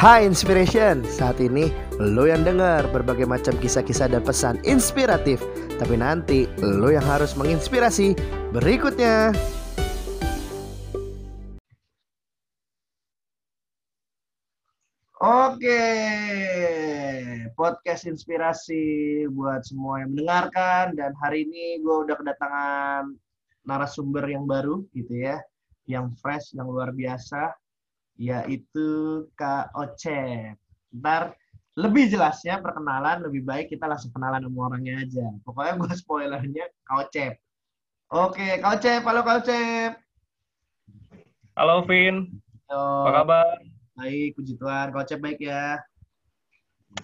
Hai 0.00 0.24
Inspiration, 0.24 1.04
saat 1.04 1.44
ini 1.44 1.68
lo 2.00 2.24
yang 2.24 2.40
dengar 2.40 2.88
berbagai 2.88 3.28
macam 3.28 3.52
kisah-kisah 3.60 4.08
dan 4.08 4.24
pesan 4.24 4.56
inspiratif. 4.64 5.44
Tapi 5.76 5.92
nanti 6.00 6.48
lo 6.64 6.88
yang 6.88 7.04
harus 7.04 7.36
menginspirasi. 7.36 8.16
Berikutnya. 8.48 9.36
Oke, 15.20 15.84
podcast 17.52 18.08
inspirasi 18.08 19.28
buat 19.36 19.68
semua 19.68 20.00
yang 20.00 20.16
mendengarkan. 20.16 20.96
Dan 20.96 21.12
hari 21.20 21.44
ini 21.44 21.84
gue 21.84 21.96
udah 22.08 22.16
kedatangan 22.16 23.20
narasumber 23.68 24.24
yang 24.32 24.48
baru 24.48 24.80
gitu 24.96 25.12
ya, 25.12 25.44
yang 25.84 26.08
fresh, 26.24 26.56
yang 26.56 26.72
luar 26.72 26.88
biasa 26.88 27.52
yaitu 28.20 28.88
Kak 29.32 29.72
Ocep. 29.72 30.60
Ntar 30.92 31.32
lebih 31.72 32.12
jelasnya 32.12 32.60
perkenalan 32.60 33.24
lebih 33.24 33.40
baik 33.48 33.72
kita 33.72 33.88
langsung 33.88 34.12
kenalan 34.12 34.44
sama 34.44 34.68
orangnya 34.68 35.00
aja. 35.00 35.26
Pokoknya 35.40 35.80
gue 35.80 35.92
spoilernya 35.96 36.64
Kak 36.84 37.08
Ocep. 37.08 37.32
Oke, 38.12 38.60
Kak 38.60 38.76
Ocep. 38.76 39.00
Halo 39.08 39.24
Kak 39.24 39.40
Ocep. 39.40 39.92
Halo 41.56 41.80
Vin. 41.88 42.28
Halo. 42.68 43.08
Apa 43.08 43.10
kabar? 43.24 43.56
Baik, 43.96 44.36
puji 44.36 44.52
Tuhan. 44.60 44.86
Kak 44.92 45.00
Ocep 45.08 45.20
baik 45.24 45.40
ya? 45.40 45.80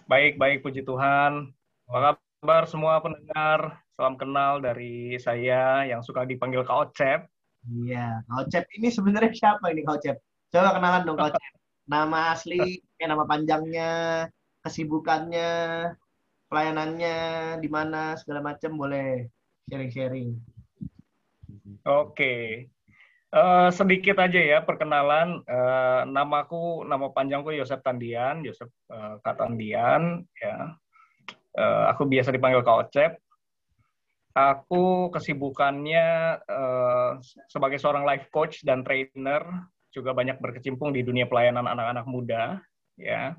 Baik, 0.04 0.36
baik, 0.36 0.60
puji 0.60 0.84
Tuhan. 0.84 1.48
Apa 1.88 2.20
kabar 2.44 2.68
semua 2.68 3.00
pendengar? 3.00 3.80
Salam 3.96 4.20
kenal 4.20 4.60
dari 4.60 5.16
saya 5.16 5.88
yang 5.88 6.04
suka 6.04 6.28
dipanggil 6.28 6.60
Kak 6.60 6.92
Ocep. 6.92 7.24
Iya, 7.72 8.20
Kak 8.28 8.36
Ocep 8.52 8.64
ini 8.76 8.92
sebenarnya 8.92 9.32
siapa 9.32 9.72
ini 9.72 9.80
Kak 9.80 10.04
Ocep? 10.04 10.25
Coba 10.50 10.78
kenalan 10.78 11.02
dong 11.06 11.18
coach. 11.18 11.38
Nama 11.86 12.34
asli, 12.34 12.82
eh, 12.82 13.06
nama 13.06 13.22
panjangnya, 13.22 14.26
kesibukannya, 14.66 15.50
pelayanannya, 16.50 17.16
di 17.62 17.68
mana 17.70 18.18
segala 18.18 18.42
macam 18.42 18.74
boleh 18.74 19.30
sharing-sharing. 19.70 20.34
Oke. 21.86 22.66
Uh, 23.30 23.68
sedikit 23.74 24.18
aja 24.22 24.38
ya 24.38 24.58
perkenalan. 24.62 25.42
Uh, 25.46 26.06
namaku, 26.10 26.82
nama 26.86 27.10
panjangku 27.10 27.54
Yosep 27.54 27.82
Tandian, 27.82 28.42
Yosep 28.42 28.70
uh, 28.90 29.22
Katandian. 29.22 30.26
Ya. 30.42 30.74
Uh, 31.54 31.84
aku 31.90 32.06
biasa 32.06 32.34
dipanggil 32.34 32.66
Kak 32.66 32.90
Ocep. 32.90 33.12
Aku 34.36 35.08
kesibukannya 35.14 36.36
uh, 36.44 37.16
sebagai 37.48 37.78
seorang 37.78 38.04
life 38.04 38.28
coach 38.28 38.60
dan 38.66 38.84
trainer 38.84 39.42
juga 39.96 40.12
banyak 40.12 40.36
berkecimpung 40.36 40.92
di 40.92 41.00
dunia 41.00 41.24
pelayanan 41.24 41.64
anak-anak 41.64 42.04
muda, 42.04 42.60
ya, 43.00 43.32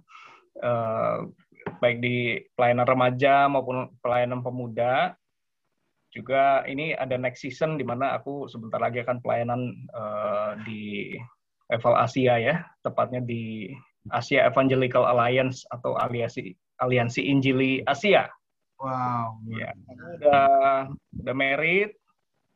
uh, 0.65 1.29
baik 1.77 2.01
di 2.01 2.41
pelayanan 2.57 2.89
remaja 2.89 3.45
maupun 3.45 3.93
pelayanan 4.01 4.41
pemuda. 4.41 5.13
Juga 6.09 6.65
ini 6.65 6.97
ada 6.97 7.13
next 7.13 7.45
season 7.45 7.77
di 7.77 7.85
mana 7.85 8.17
aku 8.17 8.49
sebentar 8.49 8.81
lagi 8.81 9.05
akan 9.05 9.21
pelayanan 9.21 9.69
uh, 9.93 10.57
di 10.65 11.13
level 11.69 11.93
Asia 11.93 12.41
ya, 12.41 12.65
tepatnya 12.81 13.21
di 13.21 13.69
Asia 14.09 14.49
Evangelical 14.49 15.05
Alliance 15.05 15.61
atau 15.69 15.93
aliansi 15.99 16.57
aliansi 16.81 17.21
Injili 17.21 17.85
Asia. 17.85 18.25
Wow. 18.81 19.45
Ya, 19.51 19.73
udah 20.17 20.89
udah 21.21 21.35
married, 21.37 21.93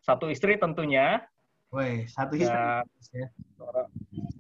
satu 0.01 0.33
istri 0.33 0.57
tentunya. 0.57 1.21
Woi, 1.71 2.03
satu 2.11 2.35
istri. 2.35 2.51
Ya 3.15 3.31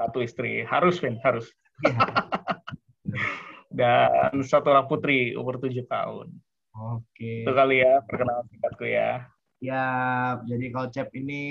satu 0.01 0.17
istri 0.25 0.65
harus 0.65 0.97
Vin 0.97 1.21
harus 1.21 1.45
iya. 1.85 1.97
dan 3.77 4.33
satu 4.43 4.73
orang 4.73 4.89
putri 4.89 5.37
umur 5.37 5.61
tujuh 5.61 5.85
tahun 5.85 6.27
oke 6.73 7.31
itu 7.45 7.51
kali 7.51 7.85
ya 7.85 8.01
perkenalan 8.09 8.45
singkatku 8.49 8.85
ya 8.89 9.29
ya 9.61 9.85
jadi 10.49 10.65
Cep 10.91 11.09
ini 11.13 11.43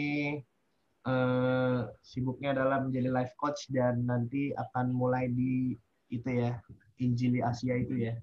eh, 1.07 1.79
sibuknya 2.03 2.53
adalah 2.59 2.83
menjadi 2.83 3.09
life 3.09 3.35
coach 3.39 3.71
dan 3.71 4.05
nanti 4.05 4.51
akan 4.59 4.91
mulai 4.91 5.31
di 5.31 5.79
itu 6.11 6.29
ya 6.29 6.59
Injili 7.01 7.41
Asia 7.41 7.79
itu 7.79 7.97
ya 8.11 8.15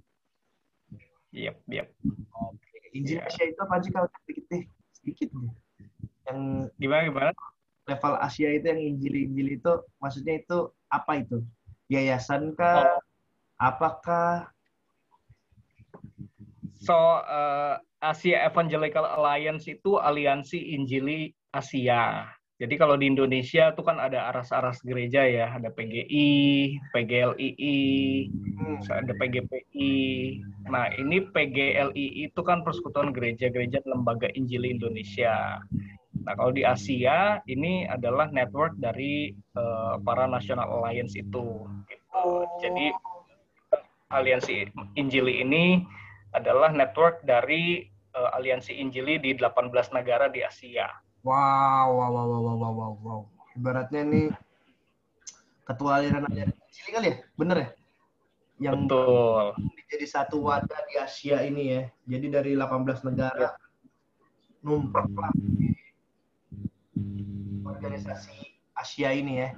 Yep, 1.35 1.59
yep. 1.69 1.91
Oke. 2.39 2.71
Injili 2.95 3.19
yeah. 3.19 3.27
Asia 3.27 3.51
itu 3.51 3.59
apa 3.59 3.83
sih 3.83 3.91
kalau 3.91 4.07
sedikit 4.23 4.47
deh? 4.47 4.63
Sedikit 4.95 5.27
deh. 5.35 5.51
Yang 6.27 6.39
gimana 6.77 7.01
gimana? 7.07 7.31
level 7.87 8.13
Asia 8.19 8.51
itu 8.51 8.67
yang 8.67 8.81
Injili-Injili 8.83 9.63
itu 9.63 9.73
maksudnya 10.03 10.43
itu 10.43 10.69
apa 10.91 11.23
itu? 11.23 11.41
Yayasan 11.87 12.53
kah? 12.53 12.83
Oh. 12.83 12.99
Apakah? 13.57 14.51
So 16.83 16.93
uh, 17.23 17.79
Asia 18.03 18.45
Evangelical 18.45 19.07
Alliance 19.07 19.65
itu 19.65 19.97
aliansi 19.97 20.75
Injili 20.77 21.33
Asia. 21.49 22.27
Jadi 22.57 22.73
kalau 22.73 22.97
di 22.97 23.05
Indonesia 23.05 23.69
itu 23.69 23.85
kan 23.85 24.01
ada 24.01 24.33
aras-aras 24.33 24.81
gereja 24.81 25.21
ya, 25.29 25.53
ada 25.53 25.69
PGI, 25.69 26.29
PGLII, 26.89 27.77
hmm. 28.33 28.81
ada 28.89 29.13
PGPI. 29.13 29.93
Nah 30.65 30.89
ini 30.97 31.21
PGLII 31.21 32.25
itu 32.25 32.41
kan 32.41 32.65
Persekutuan 32.65 33.13
Gereja-Gereja 33.13 33.85
Lembaga 33.85 34.33
Injili 34.33 34.73
Indonesia. 34.73 35.61
Nah, 36.27 36.35
kalau 36.35 36.51
di 36.51 36.67
Asia 36.67 37.39
ini 37.47 37.87
adalah 37.87 38.27
network 38.27 38.75
dari 38.75 39.31
uh, 39.55 39.95
para 40.03 40.27
National 40.27 40.67
Alliance 40.67 41.15
itu. 41.15 41.63
Gitu. 41.87 42.23
Jadi 42.59 42.91
aliansi 44.11 44.67
Injili 44.99 45.39
ini 45.39 45.87
adalah 46.35 46.75
network 46.75 47.23
dari 47.23 47.87
uh, 48.11 48.35
aliansi 48.35 48.75
Injili 48.75 49.23
di 49.23 49.39
18 49.39 49.71
negara 49.95 50.27
di 50.27 50.43
Asia. 50.43 50.91
Wow, 51.23 51.95
wow, 51.95 52.11
wow, 52.11 52.27
wow, 52.27 52.41
wow, 52.43 52.73
wow, 52.75 52.93
wow. 52.99 53.21
Ibaratnya 53.55 54.03
ini 54.03 54.21
ketua 55.63 56.03
aliran 56.03 56.27
Injili 56.27 56.89
kali 56.91 57.07
ya? 57.07 57.15
Bener 57.39 57.55
ya? 57.55 57.69
Yang 58.67 58.75
Betul. 58.83 59.45
Jadi 59.87 60.05
satu 60.11 60.43
wadah 60.43 60.81
di 60.91 60.99
Asia 60.99 61.39
ini 61.47 61.63
ya. 61.71 61.83
Jadi 62.03 62.27
dari 62.27 62.51
18 62.51 63.07
negara 63.07 63.55
numpuk 64.59 65.07
lah 65.15 65.31
organisasi 67.65 68.37
Asia 68.77 69.09
ini 69.13 69.43
ya. 69.43 69.49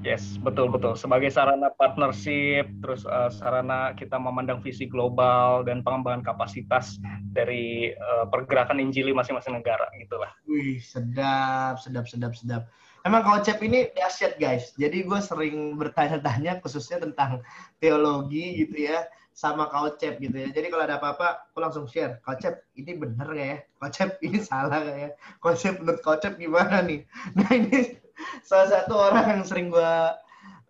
Yes, 0.00 0.40
betul 0.40 0.72
betul. 0.72 0.96
Sebagai 0.96 1.28
sarana 1.28 1.68
partnership, 1.76 2.64
terus 2.80 3.04
uh, 3.04 3.28
sarana 3.28 3.92
kita 3.92 4.16
memandang 4.16 4.64
visi 4.64 4.88
global 4.88 5.68
dan 5.68 5.84
pengembangan 5.84 6.24
kapasitas 6.24 6.96
dari 7.36 7.92
uh, 7.92 8.24
pergerakan 8.24 8.80
Injili 8.80 9.12
masing-masing 9.12 9.60
negara, 9.60 9.84
gitulah. 10.00 10.32
Wih, 10.48 10.80
sedap, 10.80 11.76
sedap, 11.76 12.08
sedap, 12.08 12.32
sedap. 12.32 12.72
Emang 13.04 13.20
kalau 13.20 13.44
Cep 13.44 13.60
ini 13.60 13.92
dahsyat 13.92 14.40
guys. 14.40 14.72
Jadi 14.80 15.04
gue 15.04 15.20
sering 15.20 15.76
bertanya-tanya 15.76 16.64
khususnya 16.64 17.02
tentang 17.02 17.44
teologi 17.76 18.64
gitu 18.64 18.88
ya 18.88 19.04
sama 19.32 19.68
Kaucep 19.72 20.20
gitu 20.20 20.36
ya. 20.36 20.48
Jadi 20.52 20.68
kalau 20.68 20.84
ada 20.84 21.00
apa-apa, 21.00 21.48
aku 21.50 21.58
langsung 21.58 21.84
share. 21.88 22.20
Kaucep, 22.22 22.68
ini 22.76 22.92
bener 22.96 23.26
nggak 23.26 23.48
ya? 23.48 23.58
Kaucep, 23.80 24.10
ini 24.26 24.38
salah 24.40 24.80
nggak 24.84 24.98
ya? 24.98 25.10
Kaucep, 25.40 25.74
menurut 25.80 26.00
Kaucep 26.04 26.36
gimana 26.36 26.84
nih? 26.84 27.04
Nah 27.36 27.50
ini 27.52 27.98
salah 28.44 28.68
satu 28.68 28.94
orang 28.94 29.40
yang 29.40 29.42
sering 29.48 29.72
gue 29.72 29.94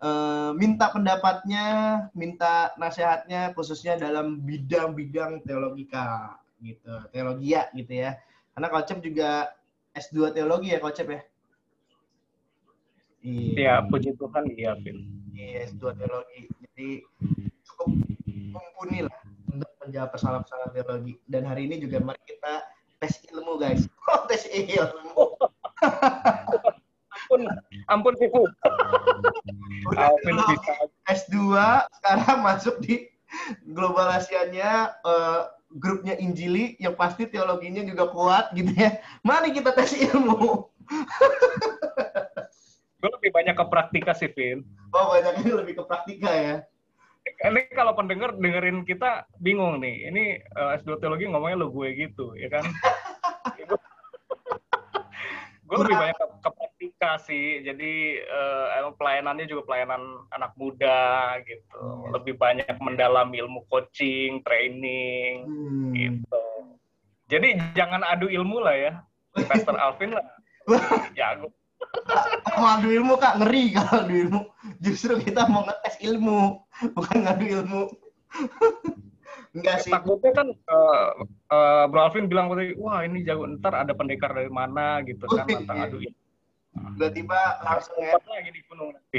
uh, 0.01 0.51
minta 0.55 0.89
pendapatnya, 0.95 1.67
minta 2.15 2.71
nasihatnya, 2.79 3.51
khususnya 3.53 3.99
dalam 3.99 4.41
bidang-bidang 4.47 5.43
teologika 5.43 6.39
gitu, 6.63 6.91
teologi 7.11 7.59
ya 7.59 7.67
gitu 7.75 7.93
ya. 7.93 8.17
Karena 8.55 8.69
Kaucep 8.71 8.99
juga 9.03 9.51
S2 9.93 10.33
teologi 10.33 10.73
ya 10.73 10.79
Kaucep 10.79 11.09
ya? 11.11 11.21
Iya, 13.23 13.87
puji 13.87 14.19
Tuhan 14.19 14.51
iya, 14.59 14.75
Iya, 15.31 15.71
S2 15.71 15.95
teologi. 15.95 16.51
Jadi 16.59 16.89
cukup 17.63 18.12
mumpuni 18.53 19.09
lah 19.09 19.17
untuk 19.49 19.71
menjawab 19.81 20.09
persoalan-persoalan 20.13 20.71
teologi. 20.77 21.15
Dan 21.25 21.43
hari 21.49 21.67
ini 21.67 21.81
juga 21.81 21.99
mari 22.05 22.21
kita 22.29 22.69
tes 23.01 23.19
ilmu 23.33 23.59
guys. 23.59 23.89
Oh, 24.13 24.29
tes 24.29 24.45
ilmu. 24.53 25.25
ampun, 27.33 27.41
ampun. 27.89 28.13
Alvin 29.97 30.37
bisa. 30.37 30.73
S2 31.09 31.39
sekarang 31.97 32.39
masuk 32.49 32.77
di 32.85 33.09
global 33.73 34.13
Asianya 34.13 34.93
uh, 35.01 35.49
grupnya 35.73 36.13
Injili 36.21 36.77
yang 36.77 36.93
pasti 36.93 37.25
teologinya 37.25 37.81
juga 37.81 38.13
kuat 38.13 38.53
gitu 38.53 38.77
ya. 38.77 39.01
Mari 39.25 39.57
kita 39.57 39.73
tes 39.73 39.97
ilmu. 39.97 40.69
Gue 43.01 43.11
lebih 43.17 43.31
banyak 43.33 43.57
ke 43.57 43.65
praktika 43.65 44.13
sih, 44.13 44.29
Vin. 44.29 44.61
Oh, 44.93 45.17
banyaknya 45.17 45.57
lebih 45.57 45.81
ke 45.81 45.85
praktika 45.89 46.29
ya 46.29 46.69
ini 47.23 47.61
kalau 47.75 47.95
pendengar 47.95 48.35
dengerin 48.35 48.83
kita 48.87 49.27
bingung 49.39 49.79
nih. 49.83 50.11
Ini 50.11 50.25
uh, 50.55 50.79
S2 50.79 50.99
teologi 50.99 51.27
ngomongnya 51.31 51.63
lo 51.63 51.69
gue 51.71 51.89
gitu, 51.95 52.35
ya 52.39 52.49
kan? 52.51 52.65
gue 55.67 55.77
lebih 55.81 55.97
banyak 55.97 56.17
ke, 56.19 56.27
ke 56.45 56.51
suka 57.03 57.19
sih. 57.27 57.67
Jadi 57.67 58.23
uh, 58.23 58.95
pelayanannya 58.95 59.51
juga 59.51 59.67
pelayanan 59.67 60.23
anak 60.31 60.55
muda 60.55 61.35
gitu. 61.43 61.83
Hmm. 61.83 62.15
Lebih 62.15 62.39
banyak 62.39 62.79
mendalami 62.79 63.43
ilmu 63.43 63.67
coaching, 63.67 64.39
training 64.47 65.47
hmm. 65.47 65.91
gitu. 65.99 66.45
Jadi 67.27 67.59
jangan 67.75 68.07
adu 68.07 68.31
ilmu 68.31 68.63
lah 68.63 68.77
ya. 68.79 68.93
Pastor 69.51 69.75
Alvin 69.81 70.15
lah. 70.15 70.27
Jago. 71.19 71.51
Mau 72.59 72.79
adu 72.79 72.89
ilmu 72.93 73.15
kak 73.19 73.43
ngeri 73.43 73.75
kalau 73.75 74.07
adu 74.07 74.15
ilmu. 74.15 74.41
Justru 74.83 75.19
kita 75.23 75.47
mau 75.51 75.67
ngetes 75.67 75.97
ilmu, 76.03 76.63
bukan 76.95 77.17
ngadu 77.27 77.45
ilmu. 77.47 77.83
Enggak 79.53 79.85
sih. 79.85 79.93
Takutnya 79.93 80.33
kan 80.33 80.49
uh, 80.49 81.09
uh, 81.53 81.85
Bro 81.89 82.01
Alvin 82.09 82.27
bilang 82.29 82.49
tadi, 82.49 82.73
wah 82.81 83.05
ini 83.05 83.21
jago 83.27 83.45
ntar 83.61 83.77
ada 83.77 83.93
pendekar 83.93 84.33
dari 84.33 84.49
mana 84.49 85.05
gitu 85.05 85.29
kan 85.29 85.45
tentang 85.45 85.79
iya. 85.79 85.87
adu 85.89 85.99
ilmu. 86.01 86.21
Tiba-tiba 86.73 87.41
langsung 87.61 88.01
ya. 88.01 88.17
lagi 88.17 88.51
di 88.51 88.61
gunung 88.65 88.97
nanti. 88.97 89.19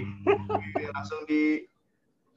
Iya, 0.82 0.90
langsung 0.90 1.22
di 1.30 1.70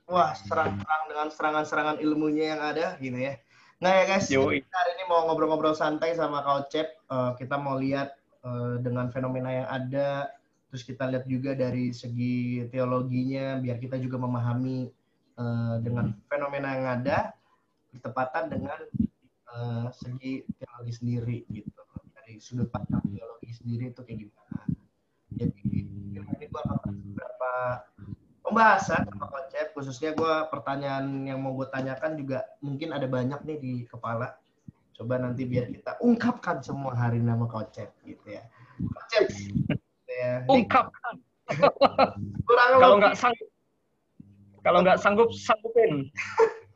wah 0.07 0.37
serang-serang 0.37 1.03
dengan 1.09 1.27
serangan-serangan 1.33 1.97
ilmunya 2.05 2.55
yang 2.55 2.61
ada 2.61 3.01
gitu 3.01 3.17
ya. 3.17 3.41
Nah 3.81 3.93
ya 3.93 4.05
guys, 4.09 4.29
Yoi. 4.29 4.61
kita 4.61 4.77
hari 4.77 4.93
ini 5.01 5.05
mau 5.09 5.25
ngobrol-ngobrol 5.29 5.77
santai 5.77 6.13
sama 6.17 6.45
Kau 6.45 6.69
Cep. 6.69 7.01
Uh, 7.09 7.33
kita 7.41 7.57
mau 7.57 7.81
lihat 7.81 8.17
uh, 8.47 8.79
dengan 8.79 9.11
fenomena 9.11 9.51
yang 9.51 9.69
ada, 9.69 10.31
terus 10.71 10.87
kita 10.87 11.11
lihat 11.11 11.27
juga 11.27 11.59
dari 11.59 11.91
segi 11.91 12.63
teologinya, 12.71 13.59
biar 13.59 13.83
kita 13.83 13.99
juga 13.99 14.23
memahami 14.23 14.87
uh, 15.35 15.83
dengan 15.83 16.15
fenomena 16.31 16.69
yang 16.79 16.89
ada 17.03 17.35
bertepatan 17.91 18.45
dengan 18.47 18.79
uh, 19.51 19.91
segi 19.91 20.47
teologi 20.63 20.93
sendiri 20.95 21.39
gitu. 21.51 21.83
Dari 22.15 22.39
sudut 22.39 22.71
pandang 22.71 23.03
teologi 23.11 23.51
sendiri 23.51 23.91
itu 23.91 24.01
kayak 24.07 24.19
gimana. 24.27 24.63
Jadi 25.37 25.63
ini 26.17 26.47
gue 26.47 26.63
akan 26.63 26.95
beberapa 27.13 27.53
pembahasan 28.47 29.05
sama 29.11 29.27
konsep. 29.29 29.75
Khususnya 29.75 30.15
gue 30.17 30.35
pertanyaan 30.49 31.29
yang 31.29 31.39
mau 31.43 31.53
gue 31.55 31.69
tanyakan 31.69 32.17
juga 32.17 32.47
mungkin 32.63 32.95
ada 32.95 33.05
banyak 33.05 33.43
nih 33.45 33.59
di 33.61 33.73
kepala 33.85 34.39
coba 34.97 35.21
nanti 35.21 35.45
biar 35.45 35.69
kita 35.69 36.01
ungkapkan 36.01 36.65
semua 36.65 36.97
hari 36.97 37.21
nama 37.21 37.45
konsep 37.45 37.93
gitu 38.03 38.27
ya 38.33 38.43
gitu 39.13 39.37
ya. 40.09 40.43
ungkapkan 40.49 41.15
kalau 42.81 42.97
nggak 42.97 43.15
sanggup 43.15 43.49
kalau 44.65 44.79
nggak 44.83 44.99
sanggup 44.99 45.29
sanggupin 45.37 46.09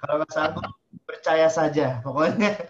Kalau 0.00 0.20
nggak 0.20 0.32
sanggup, 0.32 0.64
percaya 1.08 1.48
saja. 1.48 2.00
Pokoknya. 2.04 2.52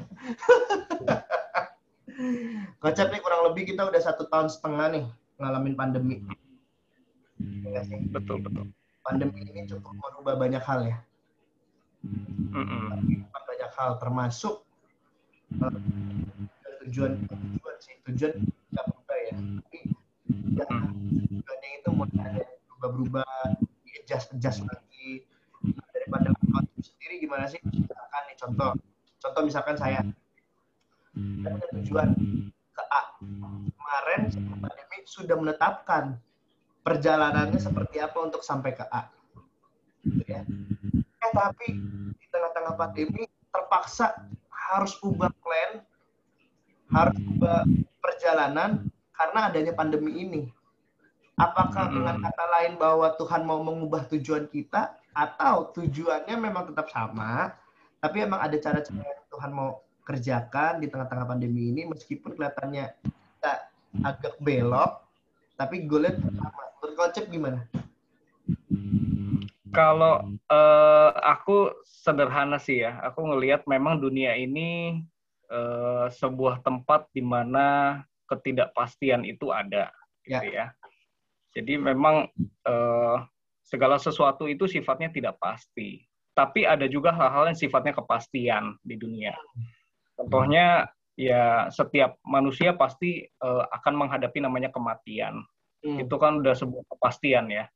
Kocak 2.83 3.11
nih 3.11 3.19
kurang 3.19 3.51
lebih 3.51 3.75
kita 3.75 3.83
udah 3.91 3.99
satu 3.99 4.31
tahun 4.31 4.47
setengah 4.47 4.87
nih 4.95 5.05
ngalamin 5.43 5.75
pandemi. 5.75 6.23
Ya 7.67 7.83
betul 8.15 8.39
betul. 8.39 8.71
Pandemi 9.03 9.43
ini 9.43 9.67
cukup 9.67 9.99
merubah 9.99 10.39
banyak 10.39 10.63
hal 10.63 10.87
ya. 10.87 10.97
Mm-hmm. 12.07 13.27
Banyak 13.35 13.71
hal 13.75 13.99
termasuk 13.99 14.63
tujuan 16.85 17.15
tujuan 17.27 17.77
sih 17.81 17.95
tujuan 18.11 18.35
nggak 18.75 18.85
berubah 18.91 19.19
ya. 19.19 19.35
Tapi 19.35 19.79
ya, 20.55 20.67
tujuannya 20.69 21.71
itu 21.81 21.89
mau 21.95 22.07
ada 22.07 22.43
berubah-berubah, 22.69 23.29
adjust 24.05 24.29
adjust 24.37 24.61
lagi 24.69 25.25
dari 25.65 26.07
pandemi 26.13 26.45
sendiri 26.85 27.15
gimana 27.25 27.49
sih? 27.49 27.61
Misalkan 27.65 28.23
nih 28.29 28.37
contoh, 28.37 28.71
contoh 29.23 29.43
misalkan 29.43 29.77
saya, 29.81 30.01
saya 31.15 31.51
punya 31.57 31.69
tujuan 31.81 32.09
ke 32.75 32.83
A. 32.93 33.03
Kemarin 33.73 34.21
pandemi 34.61 34.97
sudah 35.09 35.37
menetapkan 35.41 36.21
perjalanannya 36.85 37.57
seperti 37.57 37.97
apa 38.05 38.19
untuk 38.21 38.45
sampai 38.45 38.77
ke 38.77 38.85
A. 38.93 39.09
Gitu 40.05 40.25
ya. 40.29 40.45
Eh 41.01 41.33
tapi 41.33 41.81
di 42.21 42.27
tengah-tengah 42.29 42.77
pandemi 42.77 43.25
terpaksa 43.49 44.13
harus 44.71 44.97
ubah 45.05 45.33
plan, 45.45 45.85
harus 46.93 47.19
ubah 47.37 47.69
perjalanan 48.01 48.89
karena 49.13 49.41
adanya 49.53 49.73
pandemi 49.77 50.25
ini. 50.25 50.43
Apakah 51.35 51.91
dengan 51.91 52.23
kata 52.23 52.45
lain 52.47 52.79
bahwa 52.79 53.11
Tuhan 53.19 53.43
mau 53.43 53.59
mengubah 53.59 54.07
tujuan 54.07 54.47
kita 54.47 54.95
atau 55.11 55.75
tujuannya 55.75 56.37
memang 56.39 56.71
tetap 56.71 56.87
sama, 56.95 57.51
tapi 57.99 58.23
emang 58.23 58.39
ada 58.39 58.55
cara-cara 58.55 59.03
yang 59.03 59.25
Tuhan 59.31 59.51
mau 59.51 59.83
kerjakan 60.07 60.79
di 60.79 60.87
tengah-tengah 60.87 61.27
pandemi 61.27 61.75
ini 61.75 61.89
meskipun 61.91 62.39
kelihatannya 62.39 62.93
kita 63.03 63.53
agak 64.07 64.39
belok, 64.39 65.03
tapi 65.59 65.89
goalnya 65.91 66.15
sama. 66.19 66.63
Menurut 66.79 66.95
konsep 66.95 67.25
gimana? 67.33 67.67
Kalau 69.75 70.39
uh, 70.49 71.11
aku 71.21 71.75
sederhana 71.85 72.57
sih 72.63 72.87
ya, 72.87 73.03
aku 73.03 73.27
ngelihat 73.27 73.67
memang 73.67 73.99
dunia 73.99 74.39
ini 74.39 75.03
uh, 75.51 76.07
sebuah 76.09 76.63
tempat 76.63 77.11
di 77.11 77.21
mana 77.21 78.01
ketidakpastian 78.31 79.27
itu 79.27 79.51
ada, 79.51 79.93
gitu 80.25 80.49
ya. 80.55 80.71
ya. 80.73 80.89
Jadi 81.55 81.79
memang 81.79 82.27
uh, 82.67 83.19
segala 83.63 83.97
sesuatu 83.99 84.51
itu 84.51 84.67
sifatnya 84.67 85.11
tidak 85.11 85.39
pasti. 85.39 86.03
Tapi 86.35 86.67
ada 86.67 86.91
juga 86.91 87.15
hal-hal 87.15 87.55
yang 87.55 87.59
sifatnya 87.59 87.95
kepastian 87.95 88.75
di 88.83 88.99
dunia. 88.99 89.35
Contohnya 90.19 90.91
ya 91.15 91.71
setiap 91.71 92.19
manusia 92.27 92.75
pasti 92.75 93.23
uh, 93.23 93.65
akan 93.71 93.95
menghadapi 93.95 94.43
namanya 94.43 94.75
kematian. 94.75 95.47
Hmm. 95.87 95.99
Itu 96.03 96.19
kan 96.19 96.43
udah 96.43 96.59
sebuah 96.59 96.85
kepastian 96.91 97.55
ya. 97.55 97.71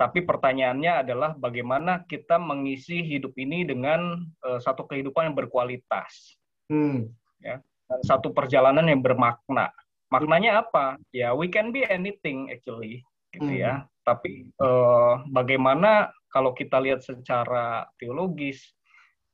Tapi 0.00 0.24
pertanyaannya 0.24 1.04
adalah 1.04 1.36
bagaimana 1.36 2.08
kita 2.08 2.40
mengisi 2.40 3.04
hidup 3.04 3.36
ini 3.36 3.68
dengan 3.68 4.24
uh, 4.40 4.56
satu 4.56 4.88
kehidupan 4.88 5.28
yang 5.28 5.36
berkualitas. 5.36 6.40
Hmm. 6.72 7.12
Ya, 7.44 7.60
dan 7.60 8.00
satu 8.08 8.32
perjalanan 8.32 8.88
yang 8.88 9.04
bermakna. 9.04 9.68
Maknanya 10.08 10.64
apa? 10.64 10.96
Ya, 11.12 11.36
we 11.36 11.52
can 11.52 11.68
be 11.68 11.84
anything 11.84 12.48
actually, 12.48 13.04
gitu 13.36 13.52
ya. 13.52 13.84
hmm. 13.84 13.84
ya 13.84 13.90
tapi 14.10 14.48
uh, 14.58 15.22
bagaimana 15.30 16.10
kalau 16.34 16.50
kita 16.56 16.80
lihat 16.82 17.04
secara 17.04 17.86
teologis 18.00 18.74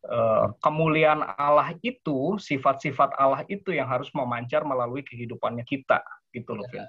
uh, 0.05 0.53
kemuliaan 0.61 1.23
Allah 1.39 1.73
itu 1.81 2.37
sifat-sifat 2.37 3.17
Allah 3.17 3.47
itu 3.49 3.73
yang 3.73 3.87
harus 3.89 4.13
memancar 4.13 4.67
melalui 4.67 5.01
kehidupannya 5.07 5.65
kita 5.65 6.03
gitu 6.35 6.53
loh 6.53 6.67
Vin. 6.69 6.85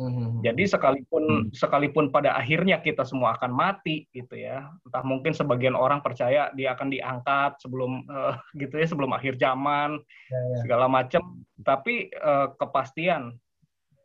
Mm-hmm. 0.00 0.40
Jadi 0.40 0.64
sekalipun 0.64 1.24
sekalipun 1.52 2.08
pada 2.08 2.32
akhirnya 2.32 2.80
kita 2.80 3.04
semua 3.04 3.36
akan 3.36 3.52
mati 3.52 4.08
gitu 4.16 4.32
ya, 4.32 4.72
entah 4.88 5.04
mungkin 5.04 5.36
sebagian 5.36 5.76
orang 5.76 6.00
percaya 6.00 6.48
dia 6.56 6.72
akan 6.72 6.88
diangkat 6.88 7.60
sebelum 7.60 8.08
uh, 8.08 8.40
gitu 8.62 8.80
ya 8.80 8.88
sebelum 8.88 9.12
akhir 9.12 9.36
zaman 9.36 10.00
yeah, 10.32 10.40
yeah. 10.56 10.60
segala 10.64 10.88
macam, 10.88 11.44
tapi 11.60 12.08
uh, 12.16 12.48
kepastian 12.56 13.36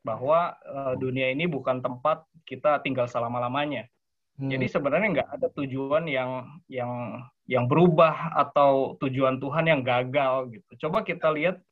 bahwa 0.03 0.59
uh, 0.67 0.99
dunia 0.99 1.31
ini 1.31 1.47
bukan 1.47 1.79
tempat 1.79 2.27
kita 2.43 2.83
tinggal 2.83 3.07
selama 3.07 3.39
lamanya. 3.39 3.87
Hmm. 4.35 4.51
Jadi 4.51 4.67
sebenarnya 4.67 5.07
nggak 5.15 5.29
ada 5.39 5.47
tujuan 5.55 6.11
yang 6.11 6.43
yang 6.67 7.23
yang 7.47 7.71
berubah 7.71 8.35
atau 8.35 8.99
tujuan 8.99 9.39
Tuhan 9.39 9.71
yang 9.71 9.79
gagal 9.79 10.59
gitu. 10.59 10.87
Coba 10.87 11.07
kita 11.07 11.31
lihat 11.31 11.63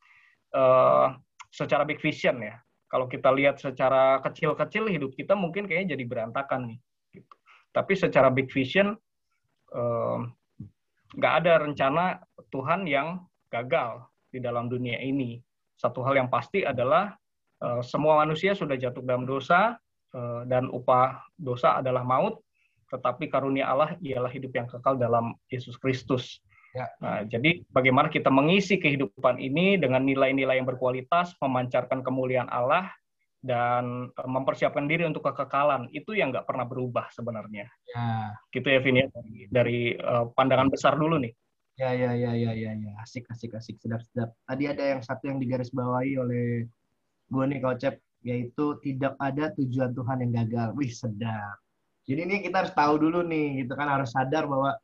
uh, 0.56 1.12
secara 1.52 1.84
big 1.84 2.00
vision 2.00 2.40
ya. 2.40 2.56
Kalau 2.94 3.10
kita 3.10 3.34
lihat 3.34 3.58
secara 3.58 4.22
kecil-kecil 4.22 4.86
hidup 4.86 5.18
kita 5.18 5.34
mungkin 5.34 5.66
kayaknya 5.66 5.98
jadi 5.98 6.06
berantakan 6.06 6.70
nih. 6.70 6.80
Gitu. 7.18 7.36
Tapi 7.74 7.94
secara 7.98 8.30
big 8.30 8.54
vision 8.54 8.94
nggak 11.18 11.34
uh, 11.34 11.40
ada 11.42 11.54
rencana 11.66 12.22
Tuhan 12.54 12.86
yang 12.86 13.26
gagal 13.50 14.06
di 14.30 14.38
dalam 14.38 14.70
dunia 14.70 15.02
ini. 15.02 15.42
Satu 15.74 16.06
hal 16.06 16.22
yang 16.22 16.30
pasti 16.30 16.62
adalah 16.62 17.18
Eh, 17.64 17.82
semua 17.88 18.20
manusia 18.20 18.52
sudah 18.52 18.76
jatuh 18.76 19.00
dalam 19.00 19.24
dosa 19.24 19.80
eh, 20.12 20.42
dan 20.52 20.68
upah 20.68 21.24
dosa 21.40 21.80
adalah 21.80 22.04
maut, 22.04 22.44
tetapi 22.92 23.32
karunia 23.32 23.72
Allah 23.72 23.96
ialah 24.04 24.28
hidup 24.28 24.52
yang 24.52 24.68
kekal 24.68 25.00
dalam 25.00 25.32
Yesus 25.48 25.80
Kristus. 25.80 26.44
Ya. 26.74 26.90
Nah, 26.98 27.22
jadi 27.30 27.62
bagaimana 27.70 28.10
kita 28.10 28.34
mengisi 28.34 28.82
kehidupan 28.82 29.38
ini 29.38 29.78
dengan 29.78 30.02
nilai-nilai 30.02 30.58
yang 30.58 30.66
berkualitas, 30.66 31.38
memancarkan 31.38 32.02
kemuliaan 32.02 32.50
Allah, 32.50 32.90
dan 33.44 34.10
eh, 34.10 34.30
mempersiapkan 34.30 34.90
diri 34.90 35.06
untuk 35.06 35.22
kekekalan 35.28 35.92
itu 35.94 36.18
yang 36.18 36.34
nggak 36.34 36.50
pernah 36.50 36.66
berubah 36.66 37.14
sebenarnya. 37.14 37.70
Ya. 37.94 38.34
Gitu 38.50 38.68
ya 38.72 38.80
Vin 38.82 39.04
ya 39.04 39.08
dari, 39.14 39.38
dari 39.52 39.80
uh, 40.00 40.32
pandangan 40.34 40.74
besar 40.74 40.98
dulu 40.98 41.22
nih. 41.22 41.34
Ya 41.78 41.90
ya 41.94 42.14
ya 42.14 42.32
ya 42.38 42.52
ya 42.54 42.72
ya 42.74 42.92
asik 43.02 43.30
asik 43.30 43.54
asik 43.54 43.78
sedap 43.78 44.02
sedap. 44.10 44.34
Tadi 44.46 44.64
ada 44.70 44.84
yang 44.98 45.02
satu 45.04 45.30
yang 45.30 45.38
digarisbawahi 45.44 46.18
oleh 46.18 46.66
gue 47.30 47.44
nih 47.50 47.60
kocep 47.62 47.96
yaitu 48.24 48.66
tidak 48.80 49.14
ada 49.20 49.52
tujuan 49.60 49.92
Tuhan 49.92 50.18
yang 50.24 50.32
gagal. 50.46 50.74
Wih 50.80 50.90
sedap. 50.90 51.60
Jadi 52.04 52.20
ini 52.28 52.36
kita 52.44 52.64
harus 52.64 52.74
tahu 52.76 53.00
dulu 53.00 53.24
nih, 53.24 53.64
gitu 53.64 53.80
kan 53.80 53.88
harus 53.88 54.12
sadar 54.12 54.44
bahwa 54.44 54.76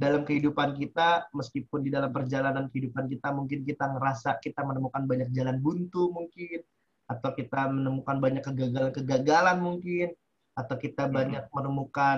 dalam 0.00 0.24
kehidupan 0.24 0.80
kita, 0.80 1.28
meskipun 1.36 1.84
di 1.84 1.92
dalam 1.92 2.08
perjalanan 2.08 2.72
kehidupan 2.72 3.04
kita 3.04 3.36
mungkin 3.36 3.68
kita 3.68 3.84
ngerasa 3.84 4.40
kita 4.40 4.64
menemukan 4.64 5.04
banyak 5.04 5.28
jalan 5.36 5.60
buntu 5.60 6.08
mungkin, 6.08 6.64
atau 7.04 7.30
kita 7.36 7.68
menemukan 7.68 8.16
banyak 8.16 8.40
kegagalan-kegagalan 8.40 9.60
mungkin, 9.60 10.08
atau 10.56 10.76
kita 10.80 11.04
hmm. 11.04 11.12
banyak 11.12 11.44
menemukan 11.52 12.16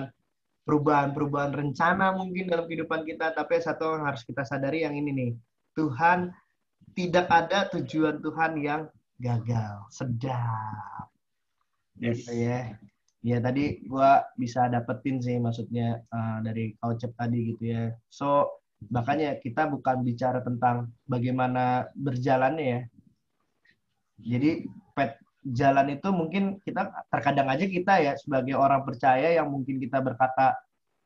perubahan-perubahan 0.63 1.51
rencana 1.51 2.15
mungkin 2.15 2.47
dalam 2.47 2.71
kehidupan 2.71 3.03
kita. 3.03 3.35
Tapi 3.35 3.59
satu 3.59 3.99
yang 3.99 4.07
harus 4.07 4.23
kita 4.23 4.47
sadari 4.47 4.87
yang 4.87 4.95
ini 4.95 5.11
nih, 5.11 5.31
Tuhan 5.75 6.31
tidak 6.95 7.27
ada 7.27 7.67
tujuan 7.75 8.23
Tuhan 8.23 8.51
yang 8.63 8.81
gagal. 9.19 9.91
Sedap. 9.91 11.11
Yes. 11.99 12.23
Gitu 12.23 12.47
ya. 12.47 12.79
Ya 13.23 13.39
tadi 13.39 13.79
gua 13.87 14.27
bisa 14.35 14.67
dapetin 14.67 15.23
sih 15.23 15.39
maksudnya 15.39 16.03
uh, 16.11 16.43
dari 16.43 16.75
Kaucep 16.83 17.15
tadi 17.15 17.55
gitu 17.55 17.63
ya. 17.71 17.95
So 18.11 18.51
makanya 18.91 19.39
kita 19.39 19.71
bukan 19.71 20.03
bicara 20.03 20.43
tentang 20.43 20.91
bagaimana 21.07 21.87
berjalannya 21.95 22.65
ya. 22.67 22.81
Jadi 24.35 24.67
pet 24.91 25.15
jalan 25.43 25.95
itu 25.95 26.07
mungkin 26.11 26.59
kita 26.67 26.91
terkadang 27.11 27.47
aja 27.47 27.63
kita 27.63 27.93
ya 27.99 28.13
sebagai 28.19 28.59
orang 28.59 28.83
percaya 28.83 29.39
yang 29.39 29.47
mungkin 29.51 29.79
kita 29.79 30.03
berkata 30.03 30.55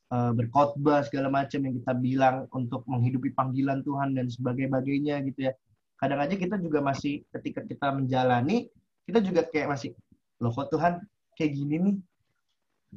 uh, 0.09 0.33
berkhotbah 0.33 1.05
segala 1.05 1.29
macam 1.29 1.69
yang 1.69 1.77
kita 1.81 1.93
bilang 1.97 2.35
untuk 2.49 2.81
menghidupi 2.89 3.33
panggilan 3.37 3.85
Tuhan 3.85 4.17
dan 4.17 4.25
sebagainya 4.25 5.21
gitu 5.21 5.49
ya. 5.49 5.53
Kadang 6.01 6.21
aja 6.21 6.33
kita 6.33 6.57
juga 6.61 6.81
masih 6.81 7.25
ketika 7.29 7.61
kita 7.61 7.93
menjalani 7.93 8.69
kita 9.05 9.21
juga 9.21 9.45
kayak 9.45 9.69
masih 9.69 9.93
loh 10.41 10.53
kok 10.53 10.69
Tuhan 10.69 11.01
kayak 11.37 11.53
gini 11.53 11.75
nih. 11.79 11.95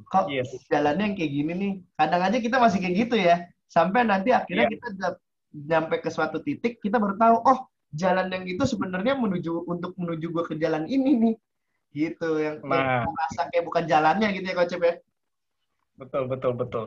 Kok 0.08 0.26
yes. 0.32 0.48
jalannya 0.72 1.12
yang 1.12 1.16
kayak 1.20 1.32
gini 1.36 1.52
nih. 1.52 1.72
Kadang 1.94 2.22
aja 2.24 2.38
kita 2.40 2.56
masih 2.56 2.78
kayak 2.80 2.96
gitu 3.06 3.16
ya. 3.20 3.36
Sampai 3.68 4.02
nanti 4.02 4.32
akhirnya 4.32 4.66
yeah. 4.66 4.74
kita 4.74 4.88
nyampe 5.50 5.98
ke 5.98 6.10
suatu 6.10 6.38
titik 6.42 6.78
kita 6.78 7.02
baru 7.02 7.18
tahu 7.18 7.36
oh 7.42 7.58
jalan 7.90 8.30
yang 8.30 8.46
itu 8.46 8.62
sebenarnya 8.62 9.18
menuju 9.18 9.66
untuk 9.66 9.98
menuju 9.98 10.30
gue 10.30 10.44
ke 10.46 10.54
jalan 10.62 10.86
ini 10.86 11.10
nih 11.18 11.34
gitu 11.90 12.38
yang 12.38 12.62
nah. 12.62 13.02
merasa 13.02 13.50
kayak 13.50 13.66
bukan 13.66 13.84
jalannya 13.90 14.30
gitu 14.30 14.46
ya 14.46 14.54
coach 14.54 14.74
ya 14.78 14.94
betul 15.98 16.30
betul 16.30 16.52
betul 16.54 16.84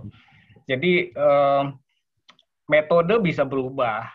jadi 0.64 1.12
um, 1.20 1.76
metode 2.72 3.20
bisa 3.20 3.44
berubah 3.44 4.08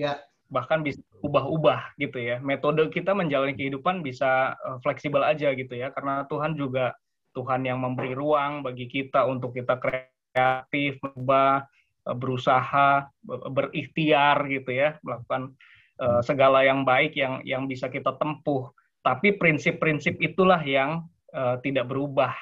ya 0.00 0.16
bahkan 0.48 0.80
bisa 0.80 1.04
ubah-ubah 1.20 1.96
gitu 2.00 2.16
ya 2.16 2.40
metode 2.40 2.88
kita 2.88 3.12
menjalani 3.12 3.52
kehidupan 3.52 4.00
bisa 4.00 4.56
uh, 4.64 4.80
fleksibel 4.80 5.20
aja 5.20 5.52
gitu 5.52 5.76
ya 5.76 5.92
karena 5.92 6.24
Tuhan 6.28 6.56
juga 6.56 6.96
Tuhan 7.36 7.62
yang 7.62 7.78
memberi 7.78 8.16
ruang 8.16 8.66
bagi 8.66 8.90
kita 8.90 9.22
untuk 9.28 9.54
kita 9.54 9.78
kreatif 9.78 10.98
berubah 10.98 11.62
eh, 12.08 12.16
berusaha 12.16 13.06
berikhtiar 13.54 14.50
gitu 14.50 14.70
ya 14.74 14.98
melakukan 15.06 15.54
uh, 16.00 16.20
segala 16.24 16.64
yang 16.64 16.82
baik 16.82 17.14
yang 17.14 17.44
yang 17.44 17.68
bisa 17.68 17.92
kita 17.92 18.16
tempuh. 18.16 18.72
Tapi 19.00 19.36
prinsip-prinsip 19.36 20.20
itulah 20.20 20.60
yang 20.64 21.08
uh, 21.32 21.56
tidak 21.60 21.88
berubah. 21.88 22.32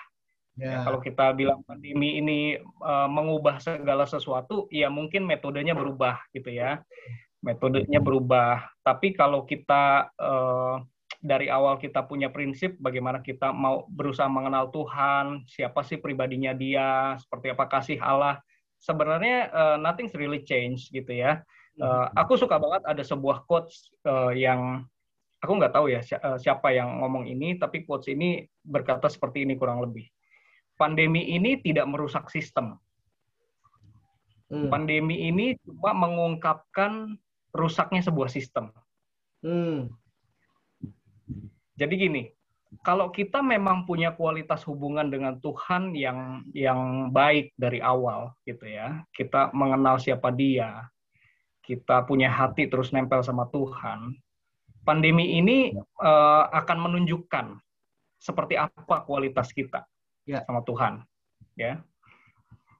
Yeah. 0.58 0.82
Ya, 0.82 0.90
kalau 0.90 0.98
kita 0.98 1.38
bilang 1.38 1.62
pandemi 1.62 2.18
ini 2.18 2.58
uh, 2.82 3.06
mengubah 3.06 3.62
segala 3.62 4.10
sesuatu, 4.10 4.66
ya 4.74 4.90
mungkin 4.90 5.22
metodenya 5.22 5.74
berubah 5.74 6.18
gitu 6.34 6.50
ya. 6.50 6.82
Metodenya 7.44 8.02
berubah. 8.02 8.66
Tapi 8.82 9.14
kalau 9.14 9.46
kita 9.46 10.10
uh, 10.18 10.82
dari 11.18 11.50
awal 11.50 11.78
kita 11.78 12.06
punya 12.06 12.30
prinsip 12.30 12.78
bagaimana 12.78 13.22
kita 13.22 13.54
mau 13.54 13.86
berusaha 13.90 14.26
mengenal 14.26 14.70
Tuhan, 14.74 15.46
siapa 15.46 15.86
sih 15.86 15.98
pribadinya 15.98 16.50
dia, 16.54 17.14
seperti 17.18 17.54
apa 17.54 17.64
kasih 17.70 17.98
Allah. 18.02 18.42
Sebenarnya 18.78 19.50
uh, 19.50 19.76
nothing's 19.78 20.14
really 20.14 20.42
change 20.42 20.90
gitu 20.90 21.10
ya 21.10 21.42
Uh, 21.78 22.10
aku 22.18 22.34
suka 22.34 22.58
banget 22.58 22.82
ada 22.90 23.02
sebuah 23.06 23.46
quotes 23.46 23.94
uh, 24.02 24.34
yang 24.34 24.82
aku 25.38 25.52
nggak 25.54 25.70
tahu 25.70 25.86
ya 25.86 26.02
eh, 26.02 26.38
siapa 26.42 26.74
yang 26.74 26.98
ngomong 26.98 27.30
ini, 27.30 27.54
tapi 27.54 27.86
quotes 27.86 28.10
ini 28.10 28.42
berkata 28.66 29.06
seperti 29.06 29.46
ini 29.46 29.54
kurang 29.54 29.78
lebih. 29.78 30.02
Pandemi 30.74 31.30
ini 31.30 31.62
tidak 31.62 31.86
merusak 31.86 32.26
sistem. 32.34 32.74
Hmm. 34.50 34.66
Pandemi 34.66 35.30
ini 35.30 35.54
cuma 35.62 35.94
mengungkapkan 35.94 37.14
rusaknya 37.58 38.06
sebuah 38.06 38.30
sistem. 38.30 38.70
Hmm. 39.42 39.90
Jadi 41.74 41.94
gini, 41.98 42.22
kalau 42.86 43.10
kita 43.10 43.42
memang 43.42 43.82
punya 43.82 44.14
kualitas 44.14 44.62
hubungan 44.66 45.10
dengan 45.10 45.42
Tuhan 45.42 45.94
yang 45.98 46.46
yang 46.54 47.10
baik 47.10 47.54
dari 47.58 47.82
awal, 47.82 48.34
gitu 48.46 48.66
ya, 48.66 49.02
kita 49.10 49.50
mengenal 49.50 49.98
siapa 49.98 50.30
Dia, 50.30 50.86
kita 51.66 52.06
punya 52.06 52.30
hati 52.30 52.70
terus 52.70 52.94
nempel 52.94 53.22
sama 53.26 53.50
Tuhan, 53.50 54.14
pandemi 54.86 55.38
ini 55.38 55.74
uh, 56.02 56.44
akan 56.50 56.78
menunjukkan 56.88 57.58
seperti 58.18 58.58
apa 58.58 59.06
kualitas 59.06 59.54
kita 59.54 59.86
ya. 60.26 60.42
sama 60.46 60.62
Tuhan. 60.66 61.02
Ya, 61.58 61.82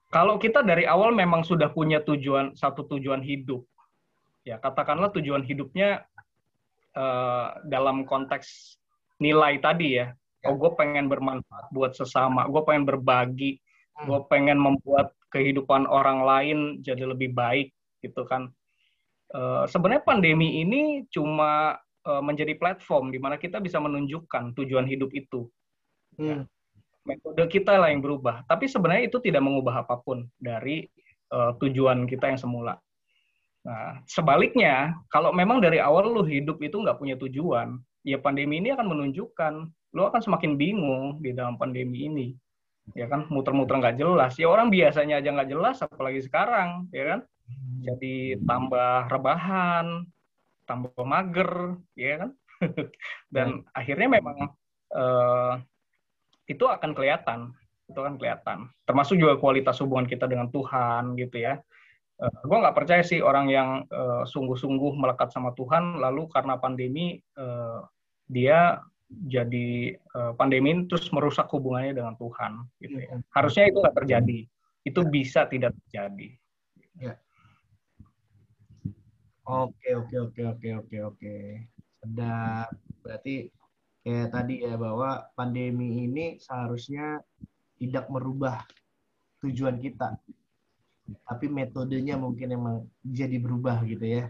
kalau 0.09 0.41
kita 0.41 0.65
dari 0.65 0.89
awal 0.89 1.13
memang 1.13 1.45
sudah 1.45 1.69
punya 1.69 2.01
tujuan 2.01 2.57
satu 2.57 2.81
tujuan 2.89 3.21
hidup, 3.21 3.61
ya 4.49 4.57
katakanlah 4.57 5.13
tujuan 5.13 5.45
hidupnya 5.45 6.01
uh, 6.97 7.61
dalam 7.69 8.09
konteks 8.09 8.79
nilai 9.21 9.61
tadi 9.61 10.01
ya. 10.01 10.09
ya. 10.41 10.47
Oh, 10.49 10.57
gue 10.57 10.73
pengen 10.73 11.05
bermanfaat 11.05 11.69
buat 11.69 11.93
sesama, 11.93 12.49
gue 12.49 12.61
pengen 12.65 12.89
berbagi, 12.89 13.59
hmm. 13.59 14.09
gue 14.09 14.19
pengen 14.31 14.57
membuat 14.57 15.13
kehidupan 15.29 15.85
orang 15.85 16.25
lain 16.25 16.57
jadi 16.81 17.05
lebih 17.05 17.35
baik, 17.37 17.69
gitu 18.01 18.25
kan. 18.25 18.49
Eh, 19.29 19.63
sebenarnya 19.69 20.01
pandemi 20.01 20.65
ini 20.65 21.05
cuma 21.13 21.77
uh, 22.09 22.23
menjadi 22.25 22.57
platform 22.57 23.13
di 23.13 23.21
mana 23.21 23.37
kita 23.37 23.61
bisa 23.61 23.77
menunjukkan 23.77 24.57
tujuan 24.57 24.89
hidup 24.89 25.13
itu. 25.13 25.45
Ya. 26.17 26.41
Hmm. 26.41 26.49
Metode 27.05 27.45
kita 27.45 27.77
lah 27.77 27.93
yang 27.93 28.01
berubah, 28.01 28.45
tapi 28.49 28.65
sebenarnya 28.65 29.09
itu 29.09 29.21
tidak 29.21 29.45
mengubah 29.45 29.85
apa 29.85 30.01
pun 30.01 30.25
dari 30.37 30.85
uh, 31.29 31.53
tujuan 31.61 32.09
kita 32.09 32.33
yang 32.33 32.41
semula. 32.41 32.73
Nah, 33.67 33.99
sebaliknya, 34.07 34.95
kalau 35.11 35.35
memang 35.35 35.59
dari 35.59 35.83
awal 35.83 36.07
lu 36.09 36.23
hidup 36.23 36.63
itu 36.63 36.79
nggak 36.79 36.99
punya 36.99 37.19
tujuan, 37.19 37.75
ya 38.07 38.15
pandemi 38.19 38.63
ini 38.63 38.71
akan 38.71 38.87
menunjukkan 38.87 39.53
lu 39.89 40.05
akan 40.05 40.21
semakin 40.21 40.53
bingung 40.55 41.17
di 41.19 41.33
dalam 41.33 41.57
pandemi 41.57 42.05
ini. 42.05 42.27
Ya 42.97 43.05
kan, 43.05 43.29
muter-muter 43.29 43.77
nggak 43.77 43.97
jelas. 44.01 44.33
Ya 44.37 44.49
orang 44.49 44.73
biasanya 44.73 45.21
aja 45.21 45.29
nggak 45.29 45.49
jelas, 45.49 45.77
apalagi 45.81 46.21
sekarang, 46.25 46.89
ya 46.89 47.05
kan? 47.15 47.21
jadi 47.79 48.37
tambah 48.43 49.09
rebahan, 49.09 50.05
tambah 50.69 50.93
mager, 51.01 51.79
ya 51.97 52.25
kan? 52.25 52.29
Dan 53.33 53.47
hmm. 53.63 53.65
akhirnya 53.73 54.07
memang 54.19 54.37
uh, 54.93 55.53
itu 56.45 56.65
akan 56.65 56.91
kelihatan, 56.93 57.55
itu 57.89 57.97
akan 57.97 58.19
kelihatan. 58.19 58.69
Termasuk 58.85 59.15
juga 59.17 59.39
kualitas 59.39 59.79
hubungan 59.81 60.05
kita 60.05 60.27
dengan 60.27 60.51
Tuhan, 60.51 61.17
gitu 61.17 61.39
ya. 61.41 61.57
Uh, 62.19 62.27
eh, 62.27 62.35
gue 62.43 62.57
nggak 62.59 62.75
percaya 62.75 62.99
sih 62.99 63.23
orang 63.23 63.47
yang 63.47 63.69
uh, 63.95 64.27
sungguh-sungguh 64.27 64.99
melekat 64.99 65.31
sama 65.31 65.55
Tuhan, 65.55 66.03
lalu 66.03 66.27
karena 66.27 66.59
pandemi 66.59 67.15
uh, 67.39 67.87
dia 68.27 68.83
jadi 69.09 69.97
uh, 70.13 70.35
pandemi 70.35 70.85
terus 70.85 71.07
merusak 71.15 71.47
hubungannya 71.49 71.95
dengan 71.95 72.19
Tuhan, 72.19 72.67
gitu 72.83 72.97
ya. 72.99 73.15
Hmm. 73.15 73.23
Harusnya 73.31 73.71
itu 73.71 73.77
nggak 73.79 73.97
terjadi, 74.03 74.39
itu 74.83 75.01
bisa 75.07 75.47
tidak 75.47 75.71
terjadi. 75.87 76.29
Ya. 76.99 77.15
Oke, 79.49 79.89
oke, 79.97 80.15
oke, 80.29 80.41
oke, 80.45 80.69
oke, 80.77 80.97
oke. 81.09 81.35
Sedap. 82.03 82.69
Berarti 83.01 83.49
kayak 84.05 84.29
tadi 84.29 84.61
ya 84.61 84.77
bahwa 84.77 85.25
pandemi 85.33 86.05
ini 86.05 86.37
seharusnya 86.37 87.17
tidak 87.81 88.05
merubah 88.13 88.61
tujuan 89.41 89.81
kita. 89.81 90.19
Tapi 91.25 91.45
metodenya 91.49 92.15
mungkin 92.19 92.47
emang 92.53 92.75
jadi 93.05 93.37
berubah 93.39 93.81
gitu 93.85 94.05
ya. 94.05 94.23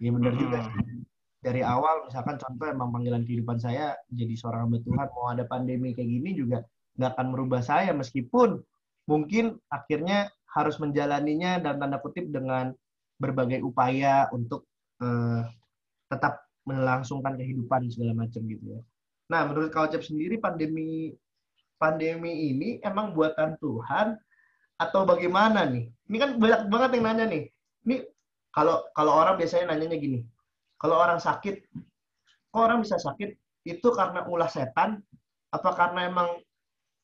Iya 0.00 0.10
benar 0.16 0.32
juga 0.34 0.58
hmm. 0.64 1.02
Dari 1.40 1.64
awal 1.64 2.04
misalkan 2.04 2.36
contoh 2.36 2.68
emang 2.68 2.92
panggilan 2.92 3.24
kehidupan 3.24 3.56
saya 3.56 3.96
jadi 4.12 4.34
seorang 4.36 4.68
hamba 4.68 4.78
Tuhan 4.84 5.08
mau 5.08 5.26
ada 5.32 5.44
pandemi 5.48 5.96
kayak 5.96 6.08
gini 6.08 6.30
juga 6.36 6.60
nggak 7.00 7.16
akan 7.16 7.26
merubah 7.32 7.64
saya 7.64 7.96
meskipun 7.96 8.60
mungkin 9.08 9.56
akhirnya 9.72 10.28
harus 10.52 10.76
menjalaninya 10.76 11.62
dan 11.64 11.80
tanda 11.80 11.96
kutip 11.96 12.28
dengan 12.28 12.76
berbagai 13.16 13.64
upaya 13.64 14.28
untuk 14.36 14.68
uh, 15.00 15.48
tetap 16.12 16.44
melangsungkan 16.68 17.40
kehidupan 17.40 17.88
segala 17.88 18.12
macam 18.12 18.44
gitu 18.44 18.64
ya. 18.76 18.80
Nah, 19.30 19.46
menurut 19.46 19.70
Kau 19.70 19.86
Cep 19.86 20.02
sendiri 20.02 20.36
pandemi 20.42 21.14
pandemi 21.80 22.52
ini 22.52 22.82
emang 22.84 23.16
buatan 23.16 23.56
Tuhan 23.62 24.18
atau 24.80 25.04
bagaimana 25.04 25.68
nih? 25.68 25.92
Ini 26.08 26.16
kan 26.16 26.30
banyak 26.40 26.60
banget 26.72 26.90
yang 26.96 27.04
nanya 27.04 27.24
nih. 27.28 27.42
Ini 27.84 27.96
kalau 28.50 28.88
kalau 28.96 29.12
orang 29.20 29.36
biasanya 29.36 29.76
nanyanya 29.76 29.98
gini. 30.00 30.18
Kalau 30.80 30.96
orang 30.96 31.20
sakit, 31.20 31.60
kok 32.48 32.62
orang 32.64 32.80
bisa 32.80 32.96
sakit? 32.96 33.36
Itu 33.68 33.92
karena 33.92 34.24
ulah 34.24 34.48
setan 34.48 35.04
apa 35.52 35.70
karena 35.76 36.08
emang 36.08 36.40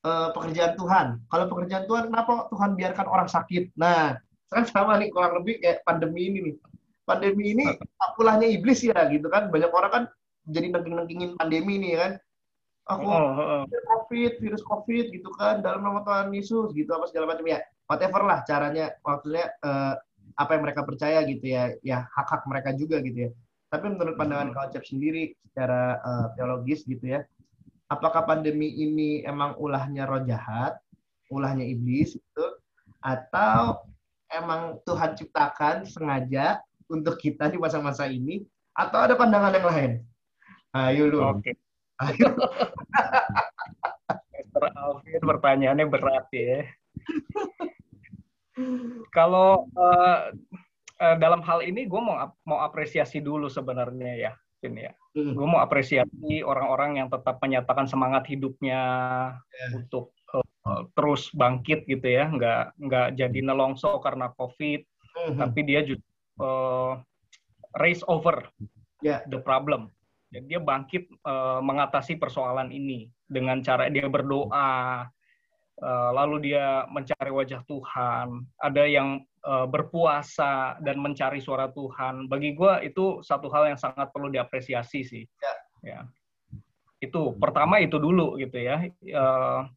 uh, 0.09 0.33
pekerjaan 0.33 0.73
Tuhan? 0.81 1.07
Kalau 1.29 1.45
pekerjaan 1.53 1.85
Tuhan, 1.85 2.09
kenapa 2.09 2.49
Tuhan 2.49 2.73
biarkan 2.73 3.07
orang 3.13 3.29
sakit? 3.29 3.77
Nah, 3.77 4.17
kan 4.53 4.65
sama 4.65 4.97
nih 4.97 5.13
kurang 5.13 5.45
lebih 5.45 5.61
kayak 5.61 5.85
pandemi 5.85 6.33
ini 6.33 6.39
nih 6.51 6.57
pandemi 7.07 7.55
ini 7.55 7.65
ulahnya 8.19 8.51
iblis 8.51 8.83
ya 8.83 9.07
gitu 9.09 9.31
kan 9.31 9.49
banyak 9.49 9.71
orang 9.71 9.91
kan 9.95 10.05
jadi 10.51 10.75
nengking-nengkingin 10.75 11.39
pandemi 11.39 11.79
nih 11.79 11.95
kan. 11.99 12.13
Aku 12.87 13.03
oh, 13.03 13.19
oh, 13.19 13.47
oh. 13.61 13.63
COVID, 13.67 14.39
virus 14.39 14.63
COVID 14.63 15.11
gitu 15.11 15.31
kan 15.35 15.59
dalam 15.59 15.83
nama 15.83 16.07
Tuhan 16.07 16.31
Yesus 16.31 16.71
gitu 16.71 16.91
apa 16.95 17.11
segala 17.11 17.35
macam 17.35 17.47
ya. 17.51 17.59
Whatever 17.91 18.23
lah 18.23 18.47
caranya 18.47 18.95
maksudnya 19.03 19.51
uh, 19.63 19.95
apa 20.39 20.51
yang 20.55 20.63
mereka 20.63 20.87
percaya 20.87 21.23
gitu 21.27 21.47
ya. 21.51 21.75
Ya 21.83 22.07
hak-hak 22.15 22.47
mereka 22.47 22.71
juga 22.79 23.03
gitu 23.03 23.27
ya. 23.27 23.31
Tapi 23.67 23.91
menurut 23.91 24.15
pandangan 24.15 24.55
hmm. 24.55 24.57
Kak 24.71 24.87
sendiri 24.87 25.35
secara 25.51 25.99
uh, 26.05 26.27
teologis 26.39 26.87
gitu 26.87 27.03
ya, 27.03 27.27
apakah 27.91 28.23
pandemi 28.23 28.71
ini 28.71 29.27
emang 29.27 29.59
ulahnya 29.59 30.07
roh 30.07 30.23
jahat, 30.23 30.79
ulahnya 31.35 31.67
iblis 31.67 32.15
gitu, 32.15 32.47
atau 33.03 33.83
emang 34.31 34.79
Tuhan 34.87 35.19
ciptakan 35.19 35.83
sengaja 35.83 36.63
untuk 36.87 37.19
kita 37.19 37.51
di 37.51 37.59
masa-masa 37.59 38.07
ini, 38.07 38.47
atau 38.71 39.03
ada 39.03 39.19
pandangan 39.19 39.55
yang 39.59 39.67
lain? 39.67 39.93
Ayo 40.71 41.11
lu. 41.11 41.19
Oke. 41.27 41.43
Okay. 41.43 41.55
Mr. 44.57 44.65
Alvin 44.77 45.23
pertanyaannya 45.25 45.87
berat 45.89 46.29
ya. 46.33 46.65
Kalau 49.13 49.69
uh, 49.77 50.33
uh, 51.01 51.17
dalam 51.21 51.45
hal 51.45 51.61
ini 51.65 51.85
gue 51.85 52.01
mau 52.01 52.33
mau 52.49 52.59
apresiasi 52.65 53.21
dulu 53.21 53.49
sebenarnya 53.53 54.13
ya, 54.17 54.33
Vin 54.65 54.77
ya. 54.77 54.93
Hmm. 55.13 55.37
Gue 55.37 55.47
mau 55.49 55.61
apresiasi 55.61 56.41
orang-orang 56.41 57.01
yang 57.05 57.09
tetap 57.13 57.41
menyatakan 57.41 57.85
semangat 57.89 58.29
hidupnya 58.29 58.81
yeah. 59.41 59.71
untuk 59.77 60.13
uh, 60.33 60.89
terus 60.97 61.29
bangkit 61.37 61.85
gitu 61.89 62.09
ya, 62.09 62.29
nggak 62.33 62.77
nggak 62.81 63.09
jadi 63.17 63.39
nelongso 63.45 64.01
karena 64.01 64.33
COVID, 64.37 64.81
hmm. 64.85 65.37
tapi 65.37 65.61
dia 65.65 65.85
juga 65.85 66.05
uh, 66.41 66.93
raise 67.77 68.05
over 68.09 68.49
yeah. 69.05 69.21
the 69.29 69.41
problem 69.41 69.93
dan 70.31 70.43
dia 70.51 70.59
bangkit 70.59 71.07
uh, 71.23 71.63
mengatasi 71.63 72.19
persoalan 72.19 72.75
ini 72.75 73.07
dengan 73.31 73.63
cara 73.63 73.87
dia 73.87 74.11
berdoa, 74.11 75.07
uh, 75.83 76.11
lalu 76.15 76.51
dia 76.51 76.85
mencari 76.91 77.31
wajah 77.31 77.63
Tuhan. 77.67 78.43
Ada 78.59 78.85
yang 78.91 79.23
uh, 79.47 79.67
berpuasa 79.71 80.79
dan 80.83 80.99
mencari 80.99 81.39
suara 81.39 81.71
Tuhan. 81.71 82.27
Bagi 82.27 82.59
gue 82.59 82.91
itu 82.91 83.23
satu 83.23 83.47
hal 83.55 83.75
yang 83.75 83.79
sangat 83.79 84.11
perlu 84.11 84.29
diapresiasi 84.29 85.01
sih. 85.07 85.25
Ya. 85.43 85.55
ya. 85.87 86.01
Itu 86.99 87.39
pertama 87.39 87.79
itu 87.79 87.97
dulu 88.03 88.35
gitu 88.43 88.59
ya. 88.59 88.83
Uh, 89.15 89.71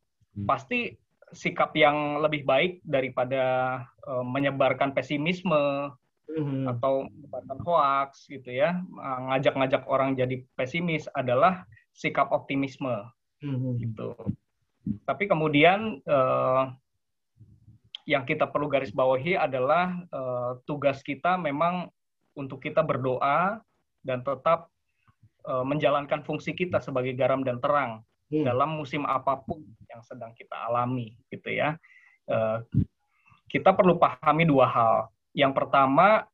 pasti 0.49 0.97
sikap 1.29 1.77
yang 1.77 2.25
lebih 2.25 2.41
baik 2.41 2.81
daripada 2.81 3.77
uh, 4.09 4.25
menyebarkan 4.25 4.97
pesimisme 4.97 5.93
hmm. 6.37 6.69
atau 6.77 7.07
menyebarkan 7.09 7.59
hoax 7.65 8.29
gitu 8.29 8.49
ya, 8.53 8.81
ngajak-ngajak 9.29 9.83
orang 9.89 10.13
jadi 10.13 10.45
pesimis 10.53 11.09
adalah 11.17 11.65
sikap 11.93 12.29
optimisme 12.29 12.93
hmm. 13.41 13.79
gitu. 13.81 14.13
Tapi 15.05 15.29
kemudian 15.29 16.01
eh, 16.01 16.63
yang 18.09 18.25
kita 18.25 18.49
perlu 18.49 18.65
garis 18.71 18.89
bawahi 18.89 19.37
adalah 19.37 19.93
eh, 20.09 20.51
tugas 20.65 21.01
kita 21.05 21.37
memang 21.37 21.89
untuk 22.37 22.63
kita 22.63 22.81
berdoa 22.81 23.61
dan 24.01 24.23
tetap 24.23 24.71
eh, 25.45 25.65
menjalankan 25.65 26.25
fungsi 26.25 26.55
kita 26.55 26.81
sebagai 26.81 27.13
garam 27.13 27.45
dan 27.45 27.61
terang 27.61 28.01
hmm. 28.33 28.45
dalam 28.45 28.79
musim 28.79 29.03
apa 29.05 29.41
pun 29.43 29.61
yang 29.89 30.01
sedang 30.05 30.33
kita 30.33 30.55
alami 30.55 31.13
gitu 31.29 31.53
ya. 31.53 31.75
Eh, 32.29 32.57
kita 33.49 33.73
perlu 33.73 33.97
pahami 33.97 34.45
dua 34.45 34.69
hal 34.69 34.95
yang 35.33 35.53
pertama 35.53 36.25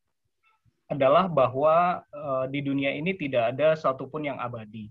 adalah 0.86 1.26
bahwa 1.26 2.06
uh, 2.14 2.46
di 2.46 2.62
dunia 2.62 2.94
ini 2.94 3.18
tidak 3.18 3.56
ada 3.56 3.74
satupun 3.74 4.30
yang 4.30 4.38
abadi. 4.38 4.90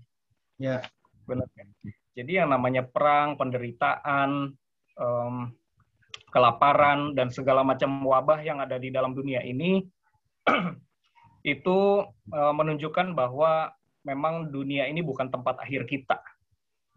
Ya. 0.59 0.83
Benar 1.23 1.47
kan? 1.55 1.67
Jadi 2.15 2.31
yang 2.39 2.51
namanya 2.51 2.83
perang, 2.83 3.39
penderitaan, 3.39 4.55
um, 4.99 5.35
kelaparan 6.31 7.15
dan 7.15 7.31
segala 7.31 7.63
macam 7.63 8.03
wabah 8.03 8.43
yang 8.43 8.59
ada 8.59 8.75
di 8.75 8.91
dalam 8.91 9.15
dunia 9.15 9.39
ini 9.39 9.87
itu 11.55 12.03
uh, 12.31 12.53
menunjukkan 12.55 13.15
bahwa 13.15 13.71
memang 14.03 14.51
dunia 14.51 14.85
ini 14.91 14.99
bukan 14.99 15.31
tempat 15.31 15.63
akhir 15.63 15.87
kita. 15.87 16.19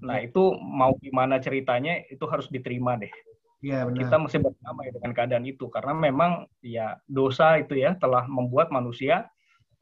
Nah, 0.03 0.23
ya. 0.23 0.31
itu 0.31 0.55
mau 0.59 0.95
gimana 0.99 1.39
ceritanya 1.39 2.03
itu 2.11 2.23
harus 2.27 2.51
diterima 2.51 2.99
deh. 2.99 3.11
Ya, 3.59 3.83
benar. 3.83 3.99
Kita 4.07 4.17
mesti 4.23 4.39
berdamai 4.39 4.89
dengan 4.95 5.11
keadaan 5.11 5.45
itu 5.47 5.67
karena 5.67 5.91
memang 5.91 6.47
ya 6.63 6.95
dosa 7.11 7.59
itu 7.59 7.75
ya 7.75 7.99
telah 7.99 8.23
membuat 8.31 8.71
manusia 8.71 9.27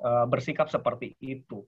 uh, 0.00 0.24
bersikap 0.24 0.72
seperti 0.72 1.12
itu. 1.20 1.60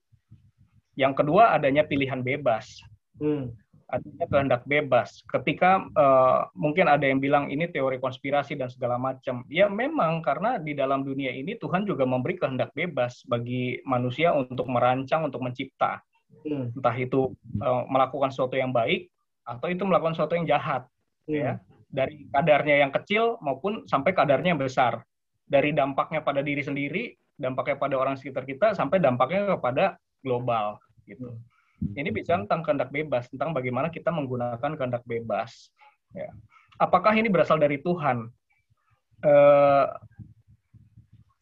Yang 0.97 1.25
kedua 1.25 1.53
adanya 1.53 1.85
pilihan 1.85 2.25
bebas. 2.25 2.81
Hmm. 3.21 3.53
Adanya 3.93 4.25
kehendak 4.25 4.63
bebas. 4.65 5.21
Ketika 5.29 5.85
uh, 5.97 6.49
mungkin 6.57 6.89
ada 6.89 7.05
yang 7.05 7.21
bilang 7.21 7.53
ini 7.53 7.69
teori 7.69 8.01
konspirasi 8.01 8.57
dan 8.57 8.73
segala 8.73 8.97
macam. 8.97 9.45
Ya 9.53 9.69
memang 9.69 10.25
karena 10.25 10.57
di 10.57 10.73
dalam 10.73 11.05
dunia 11.05 11.33
ini 11.33 11.61
Tuhan 11.61 11.85
juga 11.85 12.09
memberi 12.09 12.41
kehendak 12.41 12.73
bebas 12.73 13.21
bagi 13.29 13.85
manusia 13.85 14.33
untuk 14.33 14.65
merancang, 14.73 15.29
untuk 15.29 15.45
mencipta. 15.45 16.01
Hmm. 16.41 16.73
Entah 16.73 16.97
itu 16.97 17.37
uh, 17.61 17.85
melakukan 17.85 18.33
sesuatu 18.33 18.57
yang 18.57 18.73
baik 18.73 19.13
atau 19.45 19.69
itu 19.69 19.85
melakukan 19.85 20.17
sesuatu 20.17 20.41
yang 20.41 20.49
jahat. 20.49 20.89
Hmm. 21.29 21.37
Ya 21.37 21.53
dari 21.89 22.29
kadarnya 22.29 22.85
yang 22.85 22.93
kecil 22.93 23.41
maupun 23.41 23.89
sampai 23.89 24.13
kadarnya 24.13 24.55
yang 24.55 24.61
besar. 24.61 25.01
Dari 25.49 25.73
dampaknya 25.73 26.21
pada 26.21 26.45
diri 26.45 26.61
sendiri, 26.61 27.17
dampaknya 27.41 27.81
pada 27.81 27.97
orang 27.97 28.21
sekitar 28.21 28.45
kita, 28.45 28.77
sampai 28.77 29.01
dampaknya 29.01 29.57
kepada 29.57 29.97
global. 30.21 30.77
gitu. 31.09 31.33
Ini 31.97 32.13
bicara 32.13 32.45
tentang 32.45 32.61
kehendak 32.61 32.91
bebas, 32.93 33.33
tentang 33.33 33.57
bagaimana 33.57 33.89
kita 33.89 34.13
menggunakan 34.13 34.77
kehendak 34.77 35.01
bebas. 35.09 35.73
Ya. 36.13 36.29
Apakah 36.77 37.17
ini 37.17 37.33
berasal 37.33 37.57
dari 37.57 37.81
Tuhan? 37.81 38.29
Uh, 39.25 39.89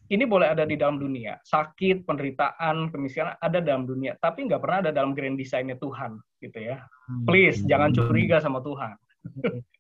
ini 0.07 0.23
boleh 0.23 0.55
ada 0.55 0.63
di 0.63 0.79
dalam 0.79 1.03
dunia. 1.03 1.43
Sakit, 1.43 2.07
penderitaan, 2.07 2.95
kemiskinan 2.95 3.35
ada 3.43 3.59
dalam 3.59 3.91
dunia, 3.91 4.15
tapi 4.23 4.47
nggak 4.47 4.63
pernah 4.63 4.79
ada 4.87 4.91
dalam 4.95 5.19
grand 5.19 5.35
design-nya 5.35 5.75
Tuhan, 5.83 6.15
gitu 6.39 6.59
ya. 6.63 6.79
Please, 7.27 7.67
jangan 7.67 7.91
curiga 7.91 8.39
sama 8.39 8.63
Tuhan. 8.63 8.95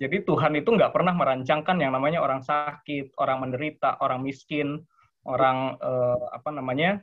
Jadi 0.00 0.24
Tuhan 0.24 0.52
itu 0.58 0.70
nggak 0.72 0.92
pernah 0.92 1.14
merancangkan 1.14 1.76
yang 1.78 1.92
namanya 1.94 2.24
orang 2.24 2.42
sakit, 2.42 3.14
orang 3.20 3.46
menderita, 3.46 4.00
orang 4.00 4.24
miskin, 4.24 4.80
orang 5.28 5.76
eh, 5.78 6.24
apa 6.32 6.50
namanya 6.50 7.00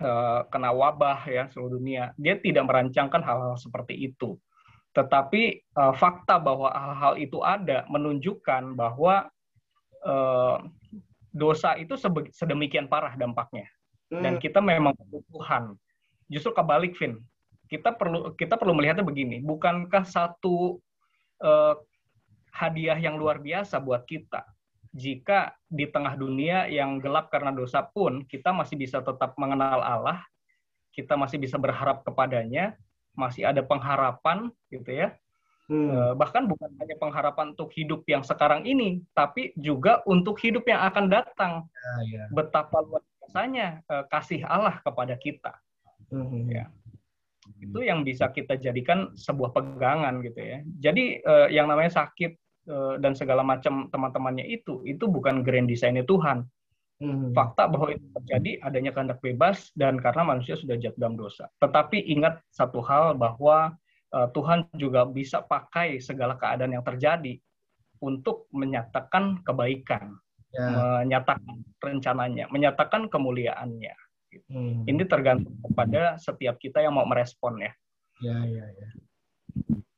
eh, 0.00 0.40
kena 0.48 0.70
wabah 0.72 1.26
ya 1.26 1.50
seluruh 1.50 1.78
dunia. 1.78 2.14
Dia 2.16 2.38
tidak 2.38 2.68
merancangkan 2.70 3.22
hal-hal 3.22 3.56
seperti 3.58 3.98
itu. 3.98 4.38
Tetapi 4.94 5.42
eh, 5.60 5.94
fakta 5.98 6.40
bahwa 6.40 6.72
hal-hal 6.72 7.14
itu 7.20 7.42
ada 7.44 7.84
menunjukkan 7.90 8.78
bahwa 8.78 9.28
eh, 10.06 10.56
dosa 11.36 11.76
itu 11.76 11.94
sedemikian 12.32 12.88
parah 12.88 13.12
dampaknya. 13.18 13.68
Dan 14.08 14.38
hmm. 14.38 14.42
kita 14.42 14.62
memang 14.62 14.94
perlu 14.94 15.20
Tuhan. 15.34 15.74
Justru 16.30 16.54
kebalik, 16.54 16.94
Vin. 16.96 17.20
Kita 17.66 17.92
perlu 17.92 18.32
kita 18.38 18.54
perlu 18.54 18.78
melihatnya 18.78 19.02
begini. 19.02 19.42
Bukankah 19.42 20.06
satu 20.06 20.78
uh, 21.42 21.74
hadiah 22.52 22.96
yang 22.96 23.20
luar 23.20 23.40
biasa 23.40 23.80
buat 23.82 24.08
kita. 24.08 24.44
Jika 24.96 25.52
di 25.68 25.84
tengah 25.92 26.16
dunia 26.16 26.64
yang 26.72 26.96
gelap 26.96 27.28
karena 27.28 27.52
dosa 27.52 27.84
pun 27.84 28.24
kita 28.24 28.52
masih 28.56 28.80
bisa 28.80 29.04
tetap 29.04 29.36
mengenal 29.36 29.84
Allah, 29.84 30.24
kita 30.96 31.20
masih 31.20 31.36
bisa 31.36 31.60
berharap 31.60 32.00
kepadanya, 32.00 32.72
masih 33.12 33.44
ada 33.44 33.60
pengharapan 33.60 34.48
gitu 34.72 34.88
ya. 34.88 35.12
Hmm. 35.66 35.90
Uh, 35.90 36.12
bahkan 36.14 36.46
bukan 36.46 36.70
hanya 36.78 36.96
pengharapan 36.96 37.52
untuk 37.52 37.74
hidup 37.74 38.06
yang 38.08 38.22
sekarang 38.24 38.64
ini, 38.64 39.02
tapi 39.12 39.52
juga 39.58 40.00
untuk 40.06 40.40
hidup 40.40 40.64
yang 40.64 40.80
akan 40.88 41.10
datang. 41.10 41.52
Ya, 42.08 42.22
ya. 42.22 42.24
Betapa 42.32 42.80
luar 42.80 43.02
biasanya 43.20 43.82
uh, 43.90 44.06
kasih 44.08 44.46
Allah 44.46 44.80
kepada 44.80 45.18
kita. 45.18 45.52
Hmm. 46.08 46.46
Ya 46.46 46.70
itu 47.66 47.80
yang 47.82 48.06
bisa 48.06 48.30
kita 48.30 48.54
jadikan 48.56 49.10
sebuah 49.18 49.50
pegangan 49.50 50.22
gitu 50.22 50.38
ya. 50.38 50.58
Jadi 50.78 51.20
uh, 51.26 51.48
yang 51.50 51.66
namanya 51.66 52.04
sakit 52.04 52.32
uh, 52.70 52.94
dan 53.02 53.18
segala 53.18 53.42
macam 53.42 53.90
teman-temannya 53.90 54.46
itu 54.46 54.86
itu 54.86 55.04
bukan 55.10 55.42
grand 55.42 55.66
desainnya 55.66 56.06
Tuhan. 56.06 56.46
Hmm. 56.96 57.36
Fakta 57.36 57.68
bahwa 57.68 57.92
itu 57.92 58.08
terjadi 58.16 58.64
adanya 58.64 58.88
kehendak 58.96 59.20
bebas 59.20 59.68
dan 59.76 60.00
karena 60.00 60.24
manusia 60.24 60.56
sudah 60.56 60.80
jatuh 60.80 60.96
dalam 60.96 61.20
dosa. 61.20 61.44
Tetapi 61.60 62.08
ingat 62.08 62.40
satu 62.48 62.80
hal 62.80 63.20
bahwa 63.20 63.76
uh, 64.16 64.28
Tuhan 64.32 64.64
juga 64.80 65.04
bisa 65.04 65.44
pakai 65.44 66.00
segala 66.00 66.40
keadaan 66.40 66.72
yang 66.72 66.86
terjadi 66.86 67.36
untuk 68.00 68.48
menyatakan 68.52 69.40
kebaikan, 69.40 70.16
ya. 70.52 71.00
menyatakan 71.04 71.64
rencananya, 71.80 72.44
menyatakan 72.52 73.08
kemuliaannya. 73.08 74.05
Hmm. 74.48 74.84
Ini 74.84 75.02
tergantung 75.08 75.56
kepada 75.64 76.20
setiap 76.20 76.56
kita 76.60 76.82
yang 76.84 76.96
mau 76.96 77.08
merespon 77.08 77.60
ya. 77.60 77.72
Ya, 78.24 78.38
ya, 78.48 78.64
ya. 78.64 78.88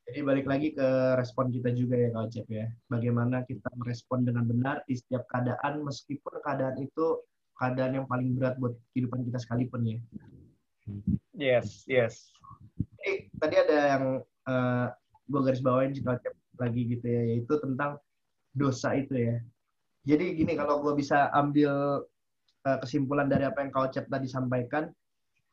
Jadi 0.09 0.25
balik 0.25 0.49
lagi 0.49 0.73
ke 0.73 0.89
respon 1.21 1.53
kita 1.53 1.69
juga 1.77 2.01
ya 2.01 2.09
Kak 2.11 2.27
Cep 2.33 2.49
ya. 2.49 2.67
Bagaimana 2.89 3.45
kita 3.45 3.69
merespon 3.77 4.25
dengan 4.25 4.49
benar 4.49 4.81
di 4.89 4.97
setiap 4.97 5.29
keadaan 5.29 5.85
meskipun 5.85 6.41
keadaan 6.41 6.81
itu 6.81 7.21
keadaan 7.61 8.03
yang 8.03 8.07
paling 8.09 8.33
berat 8.33 8.57
buat 8.57 8.73
kehidupan 8.97 9.29
kita 9.29 9.39
sekalipun 9.43 9.85
ya. 9.85 9.99
Yes, 11.37 11.85
yes. 11.85 12.33
Jadi 12.99 13.29
tadi 13.37 13.55
ada 13.61 13.79
yang 13.95 14.05
uh, 14.49 14.51
eh, 14.51 14.87
gue 15.29 15.41
garis 15.45 15.61
bawain 15.61 15.93
sih 15.93 16.03
lagi 16.59 16.83
gitu 16.89 17.05
ya, 17.05 17.23
yaitu 17.37 17.55
tentang 17.61 18.01
dosa 18.57 18.97
itu 18.97 19.13
ya. 19.13 19.37
Jadi 20.09 20.41
gini 20.41 20.57
kalau 20.57 20.81
gue 20.81 20.97
bisa 20.97 21.29
ambil 21.37 22.01
kesimpulan 22.77 23.33
dari 23.33 23.49
apa 23.49 23.65
yang 23.65 23.73
kau 23.73 23.89
cep 23.89 24.05
tadi 24.13 24.29
sampaikan, 24.29 24.93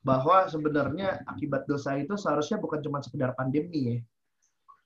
bahwa 0.05 0.45
sebenarnya 0.45 1.25
akibat 1.25 1.65
dosa 1.65 1.97
itu 1.97 2.13
seharusnya 2.13 2.61
bukan 2.61 2.83
cuma 2.83 3.01
sekedar 3.01 3.33
pandemi 3.33 3.95
ya. 3.95 3.97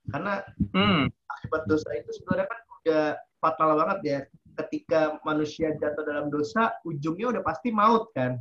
Karena 0.07 0.39
hmm. 0.71 1.11
akibat 1.11 1.67
dosa 1.67 1.89
itu 1.97 2.09
sebenarnya 2.21 2.47
kan 2.47 2.59
udah 2.81 3.05
fatal 3.43 3.69
banget 3.75 3.99
ya. 4.07 4.19
Ketika 4.63 5.19
manusia 5.23 5.75
jatuh 5.75 6.03
dalam 6.07 6.31
dosa, 6.31 6.75
ujungnya 6.87 7.35
udah 7.35 7.43
pasti 7.43 7.71
maut 7.71 8.11
kan. 8.15 8.39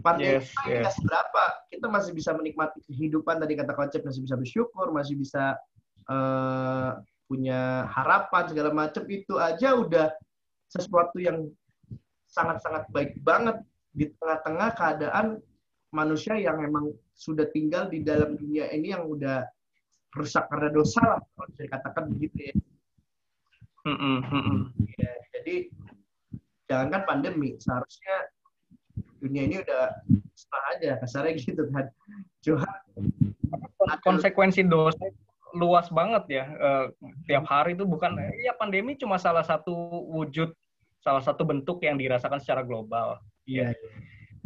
Pandemi 0.00 0.40
yes, 0.40 0.52
yes. 0.68 0.92
seberapa, 0.98 1.42
kita 1.72 1.86
masih 1.88 2.12
bisa 2.12 2.36
menikmati 2.36 2.80
kehidupan 2.88 3.40
tadi 3.40 3.54
kata 3.56 3.72
konsep 3.72 4.00
masih 4.04 4.24
bisa 4.24 4.36
bersyukur, 4.36 4.92
masih 4.92 5.14
bisa 5.20 5.56
uh, 6.08 7.00
punya 7.28 7.88
harapan 7.88 8.44
segala 8.44 8.70
macam 8.76 9.04
itu 9.08 9.40
aja 9.40 9.72
udah 9.72 10.12
sesuatu 10.68 11.16
yang 11.16 11.48
sangat-sangat 12.32 12.88
baik 12.90 13.20
banget 13.20 13.60
di 13.92 14.08
tengah-tengah 14.16 14.72
keadaan 14.72 15.26
manusia 15.92 16.40
yang 16.40 16.56
memang 16.56 16.88
sudah 17.12 17.44
tinggal 17.52 17.92
di 17.92 18.00
dalam 18.00 18.40
dunia 18.40 18.72
ini 18.72 18.96
yang 18.96 19.04
udah 19.04 19.44
rusak 20.16 20.48
karena 20.48 20.72
dosa 20.72 21.00
lah 21.04 21.20
kalau 21.20 21.46
bisa 21.52 21.62
dikatakan 21.68 22.04
begitu 22.08 22.38
ya. 22.48 22.54
Mm 23.82 23.98
-mm. 24.24 24.58
ya 24.96 25.12
jadi 25.36 25.56
jangankan 26.70 27.02
pandemi 27.04 27.58
seharusnya 27.58 28.16
dunia 29.18 29.42
ini 29.50 29.56
udah 29.62 29.90
setengah 30.34 30.68
aja 30.78 30.90
kasarnya 31.02 31.32
gitu 31.38 31.62
kan 31.74 31.86
cuma 32.42 32.66
konsekuensi 34.06 34.62
dosa 34.66 35.10
luas 35.52 35.90
banget 35.92 36.42
ya 36.42 36.44
uh, 36.58 36.86
tiap 37.28 37.44
hari 37.44 37.76
itu 37.76 37.84
bukan 37.84 38.16
ya 38.40 38.56
pandemi 38.56 38.96
cuma 38.96 39.20
salah 39.20 39.44
satu 39.44 39.74
wujud 40.08 40.54
salah 41.02 41.22
satu 41.22 41.42
bentuk 41.42 41.82
yang 41.82 41.98
dirasakan 41.98 42.38
secara 42.38 42.62
global 42.62 43.18
iya 43.44 43.74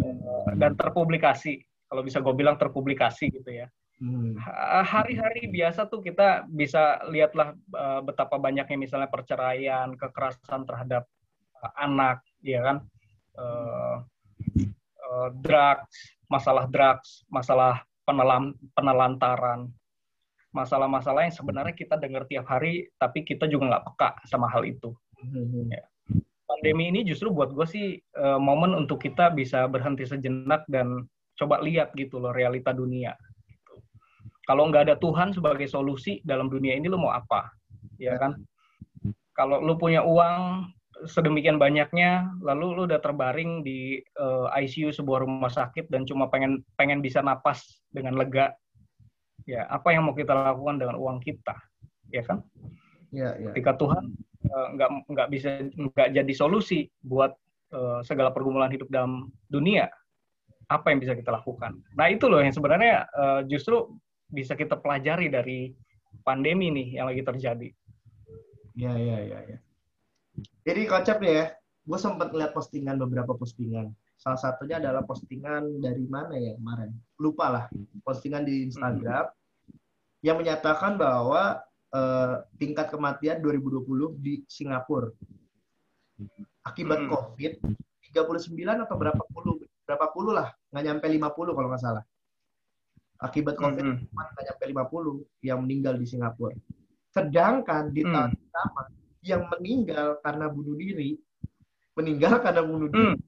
yeah. 0.00 0.16
uh, 0.24 0.50
dan 0.56 0.72
terpublikasi 0.74 1.60
kalau 1.86 2.02
bisa 2.02 2.18
gue 2.24 2.34
bilang 2.34 2.56
terpublikasi 2.56 3.30
gitu 3.30 3.50
ya 3.52 3.68
hmm. 4.00 4.40
hari-hari 4.88 5.46
biasa 5.52 5.86
tuh 5.86 6.00
kita 6.00 6.48
bisa 6.48 7.04
lihatlah 7.12 7.54
uh, 7.76 8.00
betapa 8.00 8.40
banyaknya 8.40 8.76
misalnya 8.80 9.12
perceraian 9.12 9.92
kekerasan 9.94 10.64
terhadap 10.64 11.04
uh, 11.60 11.72
anak 11.76 12.24
ya 12.40 12.64
kan 12.64 12.76
uh, 13.36 14.02
uh, 15.04 15.28
drugs 15.44 16.16
masalah 16.26 16.64
drugs 16.66 17.22
masalah 17.30 17.84
penelan 18.08 18.56
penelantaran 18.74 19.70
masalah-masalah 20.56 21.28
yang 21.28 21.36
sebenarnya 21.36 21.74
kita 21.76 22.00
dengar 22.00 22.24
tiap 22.24 22.48
hari, 22.48 22.88
tapi 22.96 23.28
kita 23.28 23.44
juga 23.44 23.76
nggak 23.76 23.84
peka 23.92 24.08
sama 24.24 24.48
hal 24.48 24.64
itu. 24.64 24.96
Hmm. 25.20 25.68
Ya. 25.68 25.84
Pandemi 26.46 26.94
ini 26.94 27.02
justru 27.02 27.34
buat 27.34 27.50
gue 27.50 27.66
sih 27.66 27.86
uh, 28.18 28.38
momen 28.38 28.72
untuk 28.74 29.02
kita 29.02 29.34
bisa 29.34 29.66
berhenti 29.66 30.06
sejenak 30.06 30.62
dan 30.70 31.04
coba 31.34 31.58
lihat 31.60 31.90
gitu 31.98 32.22
loh 32.22 32.30
realita 32.30 32.70
dunia. 32.70 33.12
Gitu. 33.50 33.74
Kalau 34.46 34.70
nggak 34.70 34.90
ada 34.90 34.96
Tuhan 34.96 35.34
sebagai 35.34 35.66
solusi 35.66 36.22
dalam 36.22 36.46
dunia 36.46 36.78
ini 36.78 36.86
lo 36.86 37.02
mau 37.02 37.10
apa, 37.10 37.50
ya 37.98 38.14
kan? 38.14 38.38
Kalau 39.34 39.60
lo 39.60 39.74
punya 39.76 40.06
uang 40.06 40.70
sedemikian 41.04 41.60
banyaknya, 41.60 42.30
lalu 42.40 42.72
lo 42.72 42.82
udah 42.88 43.02
terbaring 43.02 43.60
di 43.66 44.00
uh, 44.16 44.48
eh, 44.54 44.64
ICU 44.64 44.94
sebuah 44.94 45.26
rumah 45.26 45.52
sakit 45.52 45.92
dan 45.92 46.08
cuma 46.08 46.30
pengen 46.32 46.64
pengen 46.78 47.04
bisa 47.04 47.20
napas 47.20 47.82
dengan 47.92 48.16
lega, 48.16 48.56
ya 49.46 49.62
apa 49.70 49.94
yang 49.94 50.10
mau 50.10 50.14
kita 50.14 50.34
lakukan 50.34 50.76
dengan 50.82 50.98
uang 50.98 51.22
kita 51.22 51.54
ya 52.10 52.22
kan 52.26 52.42
ya, 53.14 53.38
ya. 53.38 53.54
ketika 53.54 53.78
Tuhan 53.78 54.10
uh, 54.50 54.68
nggak 54.74 54.90
nggak 55.10 55.28
bisa 55.32 55.48
nggak 55.74 56.08
jadi 56.14 56.32
solusi 56.32 56.86
buat 57.02 57.34
uh, 57.74 58.00
segala 58.02 58.30
pergumulan 58.30 58.70
hidup 58.70 58.90
dalam 58.90 59.30
dunia 59.50 59.90
apa 60.66 60.90
yang 60.90 60.98
bisa 60.98 61.14
kita 61.14 61.30
lakukan 61.34 61.78
nah 61.94 62.06
itu 62.10 62.26
loh 62.26 62.42
yang 62.42 62.54
sebenarnya 62.54 63.06
uh, 63.14 63.40
justru 63.46 63.90
bisa 64.30 64.58
kita 64.58 64.78
pelajari 64.78 65.30
dari 65.30 65.70
pandemi 66.26 66.70
nih 66.74 66.98
yang 67.02 67.06
lagi 67.06 67.22
terjadi 67.22 67.68
ya 68.74 68.92
ya 68.94 69.18
ya 69.22 69.38
ya 69.54 69.58
jadi 70.66 70.82
konsepnya 70.90 71.32
ya 71.32 71.46
gue 71.86 71.98
sempat 71.98 72.34
lihat 72.34 72.50
postingan 72.50 72.98
beberapa 72.98 73.38
postingan 73.38 73.94
Salah 74.16 74.40
satunya 74.40 74.80
adalah 74.80 75.04
postingan 75.04 75.78
dari 75.80 76.04
mana 76.08 76.34
ya 76.40 76.56
kemarin? 76.56 76.90
Lupa 77.20 77.46
lah. 77.52 77.64
Postingan 78.00 78.48
di 78.48 78.64
Instagram 78.64 79.28
hmm. 79.28 80.24
yang 80.24 80.40
menyatakan 80.40 80.96
bahwa 80.96 81.60
uh, 81.92 82.42
tingkat 82.56 82.90
kematian 82.90 83.38
2020 83.44 84.16
di 84.18 84.42
Singapura 84.48 85.12
akibat 86.64 87.04
hmm. 87.04 87.10
COVID 87.12 87.52
39 88.16 88.56
atau 88.88 88.96
berapa 88.96 89.22
puluh 89.30 89.60
berapa 89.84 90.06
puluh 90.10 90.32
lah 90.32 90.48
nggak 90.72 90.84
nyampe 90.88 91.06
50 91.06 91.54
kalau 91.54 91.68
nggak 91.68 91.82
salah 91.82 92.04
akibat 93.20 93.54
COVID 93.60 93.84
hmm. 93.84 93.98
nggak 94.10 94.44
nyampe 94.48 94.64
50 94.72 95.46
yang 95.46 95.58
meninggal 95.62 95.94
di 96.00 96.06
Singapura 96.08 96.56
sedangkan 97.12 97.92
di 97.92 98.02
hmm. 98.02 98.12
tahun 98.12 98.30
pertama 98.32 98.82
yang 99.26 99.42
meninggal 99.52 100.08
karena 100.24 100.46
bunuh 100.48 100.74
diri 100.78 101.20
meninggal 101.96 102.40
karena 102.40 102.62
bunuh 102.64 102.88
diri 102.88 103.14
hmm 103.14 103.26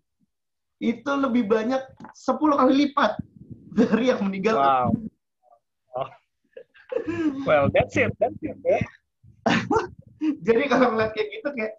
itu 0.79 1.11
lebih 1.11 1.51
banyak 1.51 1.83
10 2.15 2.39
kali 2.39 2.73
lipat 2.87 3.19
dari 3.79 4.15
yang 4.15 4.23
meninggal. 4.23 4.57
Wow. 4.59 4.89
Oh. 5.99 6.09
Well, 7.49 7.69
that's 7.73 7.97
it. 7.97 8.13
That's 8.17 8.39
it. 8.41 8.57
Yeah. 8.65 8.85
Jadi 10.47 10.63
kalau 10.67 10.97
ngeliat 10.97 11.15
kayak 11.15 11.29
gitu 11.31 11.49
kayak 11.55 11.75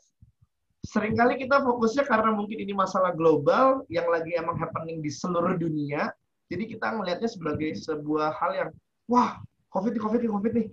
sering 0.85 1.13
kali 1.13 1.35
kita 1.35 1.59
fokusnya 1.59 2.07
karena 2.07 2.31
mungkin 2.31 2.57
ini 2.61 2.71
masalah 2.71 3.11
global 3.11 3.83
yang 3.91 4.07
lagi 4.07 4.33
emang 4.39 4.55
happening 4.55 5.03
di 5.03 5.11
seluruh 5.11 5.59
dunia. 5.59 6.09
Jadi 6.49 6.65
kita 6.65 6.97
ngelihatnya 6.97 7.29
sebagai 7.29 7.77
sebuah 7.77 8.33
hal 8.33 8.51
yang 8.57 8.69
wah, 9.05 9.37
COVID 9.75 9.93
nih, 9.93 10.01
COVID 10.01 10.19
nih, 10.23 10.31
COVID 10.31 10.53
nih. 10.55 10.67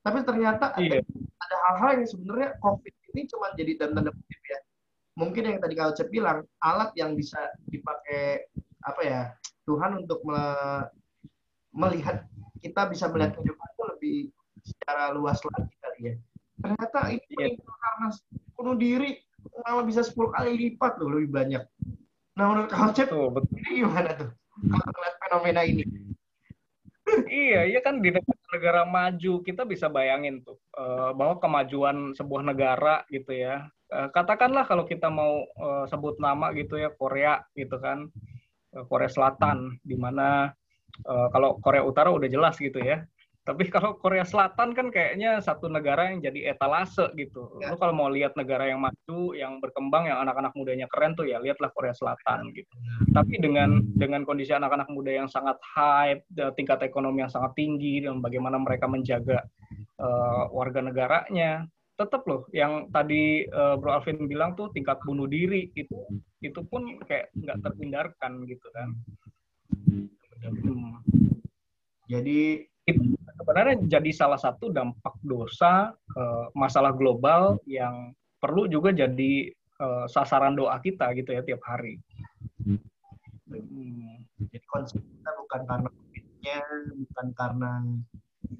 Tapi 0.00 0.18
ternyata 0.24 0.72
iya. 0.80 1.04
ada 1.36 1.56
hal-hal 1.68 2.00
yang 2.00 2.08
sebenarnya 2.08 2.48
COVID 2.64 2.94
ini 3.12 3.26
cuma 3.28 3.52
jadi 3.56 3.72
dalam 3.76 3.92
tanda 3.98 4.12
kutip 4.14 4.42
ya 4.46 4.58
mungkin 5.18 5.42
yang 5.50 5.58
tadi 5.58 5.74
kalau 5.74 5.92
Cep 5.96 6.08
bilang 6.14 6.46
alat 6.62 6.94
yang 6.94 7.18
bisa 7.18 7.38
dipakai 7.66 8.46
apa 8.86 9.00
ya 9.02 9.20
Tuhan 9.66 10.06
untuk 10.06 10.22
me 10.22 10.40
melihat 11.74 12.24
kita 12.62 12.86
bisa 12.86 13.10
melihat 13.10 13.34
kehidupan 13.34 13.67
lebih 14.08 14.32
secara 14.64 15.12
luas 15.12 15.38
lagi 15.44 15.74
kali 15.84 16.00
ya. 16.00 16.14
Ternyata 16.58 17.00
ini 17.14 17.34
yeah. 17.38 17.52
karena 17.60 18.08
bunuh 18.56 18.76
diri 18.76 19.10
malah 19.62 19.84
bisa 19.86 20.02
10 20.02 20.34
kali 20.34 20.52
lipat 20.56 20.98
loh 20.98 21.14
lebih 21.14 21.30
banyak. 21.30 21.62
Nah 22.34 22.44
menurut 22.50 22.70
kau 22.72 22.90
Cep 22.90 23.12
oh, 23.14 23.30
betul. 23.30 23.54
ini 23.62 23.84
gimana 23.84 24.10
tuh? 24.16 24.30
Kalau 24.58 24.90
melihat 24.90 25.16
fenomena 25.22 25.62
ini. 25.62 25.84
Iya, 27.24 27.64
iya 27.64 27.80
kan 27.80 28.04
di 28.04 28.12
negara 28.52 28.84
maju 28.84 29.40
kita 29.40 29.64
bisa 29.64 29.88
bayangin 29.88 30.44
tuh 30.44 30.60
uh, 30.76 31.16
bahwa 31.16 31.40
kemajuan 31.40 32.12
sebuah 32.12 32.44
negara 32.44 33.04
gitu 33.08 33.32
ya. 33.32 33.64
Eh, 33.88 34.08
katakanlah 34.12 34.68
kalau 34.68 34.84
kita 34.84 35.08
mau 35.08 35.48
uh, 35.56 35.88
sebut 35.88 36.20
nama 36.20 36.52
gitu 36.52 36.76
ya 36.76 36.92
Korea 36.92 37.40
gitu 37.56 37.76
kan. 37.80 38.08
Korea 38.68 39.08
Selatan 39.08 39.80
di 39.80 39.96
mana 39.96 40.52
kalau 41.32 41.56
Korea 41.64 41.80
Utara 41.80 42.12
udah 42.12 42.28
jelas 42.28 42.60
gitu 42.60 42.76
ya 42.84 43.00
tapi 43.48 43.64
kalau 43.72 43.96
Korea 43.96 44.28
Selatan 44.28 44.76
kan 44.76 44.92
kayaknya 44.92 45.40
satu 45.40 45.72
negara 45.72 46.12
yang 46.12 46.20
jadi 46.20 46.52
etalase 46.52 47.08
gitu. 47.16 47.56
Ya. 47.64 47.72
Lu 47.72 47.80
kalau 47.80 47.96
mau 47.96 48.12
lihat 48.12 48.36
negara 48.36 48.68
yang 48.68 48.84
maju, 48.84 49.32
yang 49.32 49.56
berkembang, 49.64 50.04
yang 50.04 50.20
anak-anak 50.20 50.52
mudanya 50.52 50.84
keren 50.92 51.16
tuh 51.16 51.24
ya 51.24 51.40
lihatlah 51.40 51.72
Korea 51.72 51.96
Selatan 51.96 52.52
gitu. 52.52 52.68
Tapi 53.16 53.40
dengan 53.40 53.80
dengan 53.96 54.28
kondisi 54.28 54.52
anak-anak 54.52 54.92
muda 54.92 55.16
yang 55.16 55.32
sangat 55.32 55.56
hype, 55.64 56.28
tingkat 56.60 56.84
ekonomi 56.84 57.24
yang 57.24 57.32
sangat 57.32 57.56
tinggi 57.56 58.04
dan 58.04 58.20
bagaimana 58.20 58.60
mereka 58.60 58.84
menjaga 58.84 59.40
uh, 59.96 60.52
warga 60.52 60.84
negaranya, 60.84 61.64
tetap 61.96 62.28
loh 62.28 62.44
yang 62.52 62.92
tadi 62.92 63.48
uh, 63.48 63.80
Bro 63.80 63.96
Alvin 63.96 64.28
bilang 64.28 64.60
tuh 64.60 64.68
tingkat 64.76 65.00
bunuh 65.08 65.24
diri 65.24 65.72
itu 65.72 65.96
itu 66.44 66.60
pun 66.68 67.00
kayak 67.08 67.32
nggak 67.32 67.64
terhindarkan 67.64 68.44
gitu 68.44 68.68
kan. 68.76 68.88
Hmm. 69.88 71.00
Jadi 72.12 72.68
itu 72.88 73.17
sebenarnya 73.38 73.74
jadi 73.86 74.10
salah 74.10 74.36
satu 74.36 74.74
dampak 74.74 75.14
dosa 75.22 75.94
uh, 75.94 76.46
masalah 76.58 76.90
global 76.90 77.62
yang 77.64 78.10
perlu 78.42 78.66
juga 78.66 78.90
jadi 78.90 79.54
uh, 79.78 80.10
sasaran 80.10 80.58
doa 80.58 80.74
kita 80.82 81.14
gitu 81.14 81.30
ya 81.30 81.42
tiap 81.46 81.62
hari. 81.62 82.02
Hmm. 82.62 82.82
Jadi 83.48 84.66
konsep 84.68 85.00
kita 85.00 85.30
bukan 85.46 85.62
karena 85.64 85.88
bukan 86.92 87.26
karena 87.36 87.70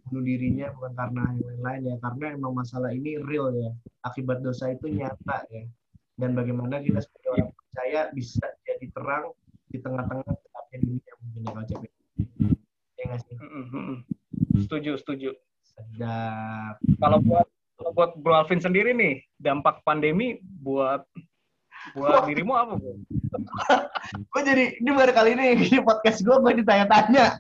bunuh 0.08 0.24
dirinya 0.24 0.68
bukan 0.76 0.92
karena 0.92 1.22
yang 1.32 1.46
lain-lain 1.48 1.82
ya 1.94 1.96
karena 2.04 2.26
emang 2.36 2.52
masalah 2.52 2.92
ini 2.92 3.16
real 3.24 3.48
ya 3.56 3.70
akibat 4.04 4.44
dosa 4.44 4.72
itu 4.72 4.92
nyata 4.92 5.48
ya 5.48 5.64
dan 6.20 6.36
bagaimana 6.36 6.82
kita 6.82 7.00
sebagai 7.00 7.30
orang 7.38 7.50
percaya 7.54 8.00
bisa 8.12 8.44
jadi 8.66 8.86
terang 8.92 9.32
di 9.70 9.78
tengah-tengah 9.80 10.26
gelapnya 10.28 10.78
dunia 10.82 11.12
mungkin 11.22 11.40
nih 11.40 11.52
Kak 11.52 11.62
Ocep. 11.64 11.80
Ya 12.98 13.02
nggak 13.06 13.20
sih? 13.24 13.36
Mm, 14.38 14.46
mm, 14.46 14.54
mm. 14.54 14.62
Setuju, 14.64 14.92
setuju. 15.02 15.30
Sedap. 15.66 16.74
Kalau 17.02 17.18
buat 17.22 17.46
kalau 17.78 17.90
buat 17.94 18.10
Bro 18.18 18.34
Alvin 18.34 18.58
sendiri 18.58 18.90
nih, 18.90 19.22
dampak 19.38 19.86
pandemi 19.86 20.42
buat 20.42 21.06
buat 21.94 22.26
dirimu 22.26 22.54
apa, 22.58 22.74
Bro? 22.74 22.98
Gue 24.34 24.42
jadi, 24.42 24.64
ini 24.82 24.90
baru 24.90 25.12
kali 25.14 25.38
ini 25.38 25.54
di 25.62 25.78
podcast 25.78 26.26
gue, 26.26 26.36
gue 26.42 26.52
ditanya-tanya. 26.64 27.38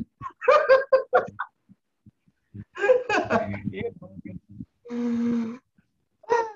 Iya. 3.72 3.88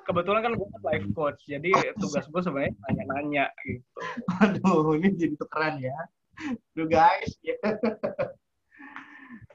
Kebetulan 0.07 0.45
kan 0.45 0.53
gue 0.53 0.69
kan 0.69 0.83
life 0.85 1.09
coach, 1.17 1.41
jadi 1.49 1.73
tugas 1.97 2.29
gue 2.29 2.43
sebenarnya 2.45 2.77
nanya-nanya 2.87 3.45
gitu. 3.65 3.99
Aduh, 4.45 5.01
ini 5.01 5.09
jadi 5.17 5.35
tukeran 5.41 5.81
ya. 5.81 5.97
Duh 6.77 6.87
guys. 6.87 7.33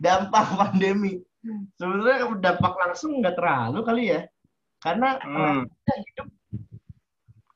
Dampak 0.02 0.46
pandemi. 0.60 1.22
Sebenarnya 1.80 2.28
dampak 2.38 2.74
langsung 2.76 3.22
nggak 3.22 3.36
terlalu 3.38 3.80
kali 3.86 4.04
ya. 4.12 4.22
Karena 4.78 5.18
Hmm. 5.22 5.66
kita 5.66 5.94
hidup 6.06 6.28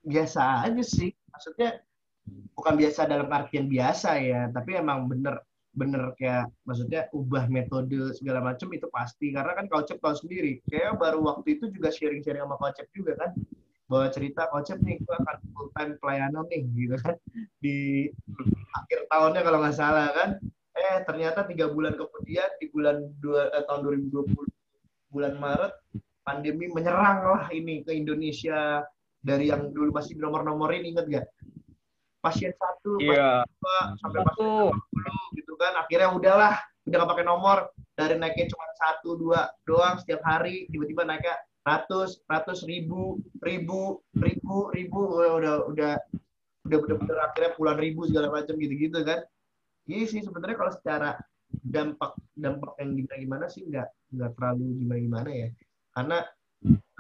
biasa 0.01 0.65
aja 0.65 0.84
sih. 0.84 1.12
Maksudnya 1.32 1.82
bukan 2.58 2.73
biasa 2.77 3.10
dalam 3.10 3.30
artian 3.30 3.65
biasa 3.69 4.17
ya, 4.21 4.49
tapi 4.54 4.77
emang 4.77 5.10
bener 5.10 5.41
bener 5.71 6.12
kayak 6.19 6.51
maksudnya 6.67 7.08
ubah 7.15 7.47
metode 7.47 8.12
segala 8.19 8.43
macam 8.43 8.67
itu 8.75 8.91
pasti 8.91 9.32
karena 9.32 9.56
kan 9.56 9.71
Kocep 9.71 10.04
tahu 10.04 10.15
sendiri 10.19 10.60
kayak 10.67 10.99
baru 10.99 11.23
waktu 11.23 11.56
itu 11.56 11.71
juga 11.71 11.88
sharing-sharing 11.88 12.43
sama 12.43 12.60
Kocep 12.60 12.91
juga 12.91 13.15
kan 13.15 13.32
bahwa 13.88 14.12
cerita 14.12 14.51
Kocep 14.51 14.84
nih 14.84 14.99
gue 14.99 15.15
akan 15.15 15.38
full 15.56 15.71
time 15.71 15.95
pelayanan 16.04 16.43
nih 16.51 16.67
gitu 16.75 16.95
kan 16.99 17.15
di 17.63 17.77
akhir 18.75 18.99
tahunnya 19.08 19.41
kalau 19.47 19.58
nggak 19.63 19.77
salah 19.80 20.12
kan 20.12 20.30
eh 20.71 21.03
ternyata 21.03 21.43
tiga 21.43 21.67
bulan 21.67 21.99
kemudian 21.99 22.47
di 22.57 22.71
bulan 22.71 23.03
dua, 23.19 23.51
eh, 23.51 23.63
tahun 23.67 23.81
2020 24.07 24.31
bulan 25.12 25.36
Maret 25.36 25.73
pandemi 26.23 26.71
menyerang 26.71 27.27
lah 27.27 27.43
ini 27.51 27.84
ke 27.84 27.91
Indonesia. 27.91 28.86
Dari 29.21 29.53
yang 29.53 29.69
dulu 29.69 29.93
masih 29.93 30.17
nomor-nomorin 30.17 30.81
inget 30.81 31.05
gak 31.05 31.27
pasien 32.25 32.49
satu 32.57 32.97
pasien 32.97 33.13
Iya. 33.13 33.45
dua 33.45 33.77
sampai 34.01 34.19
pasien. 34.25 34.73
80 34.73 35.38
gitu 35.38 35.53
kan. 35.62 35.73
Akhirnya 35.77 36.10
udahlah 36.10 36.55
udah 36.89 36.97
gak 36.97 37.12
pakai 37.13 37.25
nomor. 37.27 37.57
Dari 37.93 38.17
naiknya 38.17 38.49
cuma 38.49 38.65
satu 38.81 39.10
dua 39.21 39.45
doang 39.69 40.01
setiap 40.01 40.25
hari 40.25 40.65
tiba-tiba 40.73 41.05
naiknya 41.05 41.38
ratus 41.62 42.25
ratus 42.25 42.65
ribu 42.65 43.21
ribu 43.45 44.01
ribu 44.17 44.73
ribu. 44.73 44.99
Udah 45.21 45.38
udah 45.38 45.55
udah 45.69 45.93
udah 46.65 46.77
bener-bener 46.81 47.17
akhirnya 47.21 47.51
puluhan 47.53 47.77
ribu 47.77 48.01
segala 48.10 48.34
macam 48.34 48.57
gitu-gitu 48.57 49.01
kan 49.05 49.21
iya 49.91 50.06
sih 50.08 50.21
sebenarnya 50.23 50.58
kalau 50.58 50.71
secara 50.71 51.10
dampak 51.51 52.15
dampak 52.32 52.71
yang 52.80 52.95
gimana 52.95 53.17
gimana 53.19 53.45
sih 53.51 53.67
nggak 53.67 53.88
nggak 54.15 54.32
terlalu 54.39 54.65
gimana 54.80 54.99
gimana 55.04 55.30
ya. 55.30 55.47
Karena 55.91 56.17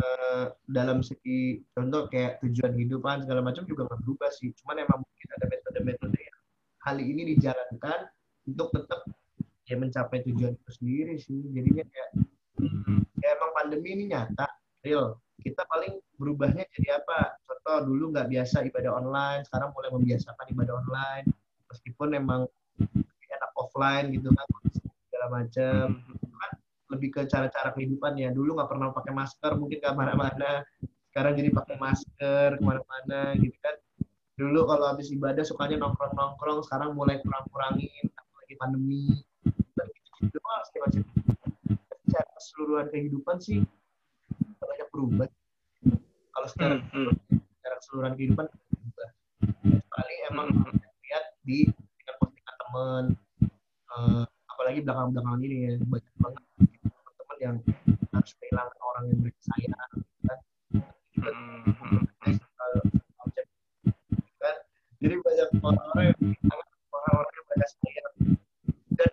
eh, 0.03 0.45
dalam 0.67 0.99
segi 0.99 1.63
contoh 1.71 2.11
kayak 2.11 2.43
tujuan 2.43 2.73
hidupan 2.75 3.23
segala 3.23 3.39
macam 3.39 3.63
juga 3.63 3.87
nggak 3.87 4.01
berubah 4.03 4.29
sih. 4.35 4.51
Cuman 4.59 4.83
emang 4.83 4.99
mungkin 4.99 5.29
ada 5.39 5.45
metode-metode 5.47 6.19
yang 6.19 6.37
kali 6.81 7.03
ini 7.07 7.21
dijalankan 7.35 7.99
untuk 8.47 8.67
tetap 8.75 9.01
ya 9.69 9.75
mencapai 9.79 10.19
tujuan 10.27 10.53
itu 10.59 10.71
sendiri 10.75 11.15
sih. 11.15 11.39
Jadinya 11.55 11.85
kayak 11.87 12.11
ya 13.23 13.27
emang 13.39 13.51
pandemi 13.55 13.95
ini 13.95 14.11
nyata 14.11 14.47
real. 14.83 15.15
Kita 15.41 15.65
paling 15.65 15.97
berubahnya 16.21 16.69
jadi 16.69 17.01
apa? 17.01 17.33
Contoh 17.49 17.89
dulu 17.89 18.13
nggak 18.13 18.29
biasa 18.29 18.61
ibadah 18.67 18.93
online 18.93 19.41
sekarang 19.49 19.73
mulai 19.73 19.89
membiasakan 19.89 20.45
ibadah 20.53 20.75
online. 20.77 21.25
Meskipun 21.71 22.13
emang 22.13 22.45
offline 23.71 24.11
gitu 24.11 24.27
kan 24.35 24.47
segala 25.07 25.25
macam 25.31 26.03
Hmm. 26.03 26.19
lebih 26.91 27.07
ke 27.15 27.21
cara-cara 27.23 27.71
kehidupan 27.71 28.19
ya. 28.19 28.35
Dulu 28.35 28.59
nggak 28.59 28.67
pernah 28.67 28.91
pakai 28.91 29.15
masker 29.15 29.55
mungkin 29.55 29.79
ke 29.79 29.89
mana-mana 29.95 30.59
sekarang 31.07 31.39
jadi 31.39 31.49
pakai 31.55 31.75
masker 31.79 32.59
ke 32.59 32.63
mana-mana 32.63 33.31
gitu 33.39 33.55
kan. 33.63 33.75
Dulu 34.35 34.67
kalau 34.67 34.91
habis 34.91 35.07
ibadah 35.07 35.39
sukanya 35.47 35.79
nongkrong-nongkrong 35.87 36.67
sekarang 36.67 36.91
mulai 36.91 37.23
kurang-kurangin 37.23 38.11
lagi 38.11 38.53
pandemi. 38.59 39.23
Gitu 40.19 40.37
macam 40.43 41.01
secara 42.03 42.27
keseluruhan 42.35 42.87
kehidupan 42.91 43.37
sih 43.39 43.63
banyak 44.59 44.87
berubah. 44.91 45.27
Kalau 46.35 46.47
secara 46.51 46.75
Hmm, 46.91 47.07
hmm. 47.07 47.39
secara 47.55 47.75
keseluruhan 47.79 48.13
kehidupan 48.19 48.45
berubah. 48.51 49.09
Paling 49.87 50.19
emang 50.27 50.47
Hmm. 50.59 50.75
lihat 51.07 51.25
di 51.47 51.71
apalagi 55.01 55.17
belakang-belakangan 55.17 55.41
ini 55.41 55.57
ya 55.57 55.73
banyak 55.81 56.13
banget 56.21 56.43
teman-teman 56.61 57.37
yang 57.41 57.55
harus 58.13 58.31
kehilangan 58.37 58.77
orang 58.85 59.03
yang 59.09 59.19
mereka 59.25 59.41
sayang 59.41 59.73
kan. 60.21 60.39
Hmm, 61.21 62.03
kan. 64.37 64.55
Jadi 65.01 65.15
banyak 65.17 65.49
orang-orang 65.65 66.05
yang 66.05 66.19
orang-orang 66.93 67.31
yang 67.33 67.45
mereka 67.49 67.67
sayang. 67.73 68.15
Dan 68.91 69.11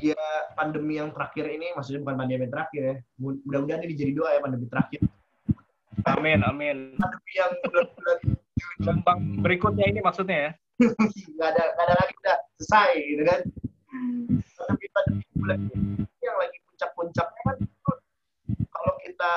ya 0.00 0.24
pandemi 0.56 0.94
yang 0.96 1.10
terakhir 1.12 1.44
ini 1.52 1.66
maksudnya 1.76 2.00
bukan 2.00 2.16
pandemi 2.16 2.40
yang 2.48 2.52
terakhir 2.52 2.82
ya 2.82 2.96
mudah-mudahan 3.20 3.82
ini 3.84 3.94
jadi 3.96 4.12
doa 4.16 4.30
ya 4.32 4.40
pandemi 4.40 4.66
terakhir. 4.72 5.00
Amin, 6.04 6.40
amin. 6.44 6.96
pandemi 6.96 7.32
yang 7.36 7.52
bulan-bulan 7.64 8.18
Gelombang 8.80 9.20
berikutnya 9.42 9.84
ini 9.88 10.00
maksudnya 10.00 10.38
ya. 10.48 10.50
nggak 11.38 11.48
ada 11.54 11.62
nggak 11.76 11.86
ada 11.86 11.94
lagi 12.02 12.12
udah 12.18 12.36
selesai 12.58 12.90
gitu 13.06 13.22
kan 13.22 13.40
bulan 15.44 15.60
ini 15.76 16.08
yang 16.24 16.36
lagi 16.40 16.56
puncak-puncaknya 16.72 17.40
kan 17.44 17.58
kalau 18.72 18.92
kita 19.04 19.32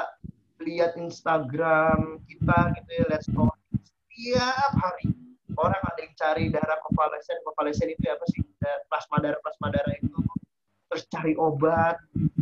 lihat 0.63 0.95
Instagram 0.95 2.23
kita 2.31 2.57
gitu 2.79 2.89
ya 2.95 3.03
lihat 3.11 3.23
story 3.27 3.59
setiap 3.83 4.71
hari 4.79 5.13
orang 5.57 5.81
ada 5.83 5.99
yang 5.99 6.13
cari 6.17 6.43
darah 6.53 6.79
konvalesen 6.85 7.37
konvalesen 7.43 7.89
itu 7.91 8.07
apa 8.09 8.25
sih? 8.33 8.41
Plasma 8.87 9.17
darah 9.21 9.37
plasma 9.41 9.73
darah 9.73 9.93
itu. 9.97 10.17
Terus 10.87 11.03
cari 11.11 11.33
obat 11.35 11.97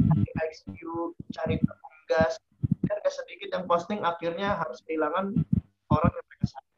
cari 0.06 0.30
ICU 0.52 1.16
cari 1.32 1.60
tabung 1.60 2.00
gas. 2.12 2.40
Dan 2.86 3.02
gak 3.02 3.12
sedikit 3.18 3.50
yang 3.50 3.66
posting 3.66 4.00
akhirnya 4.06 4.62
harus 4.62 4.78
kehilangan 4.86 5.34
orang 5.90 6.12
yang 6.14 6.26
mereka 6.30 6.46
sayang. 6.54 6.70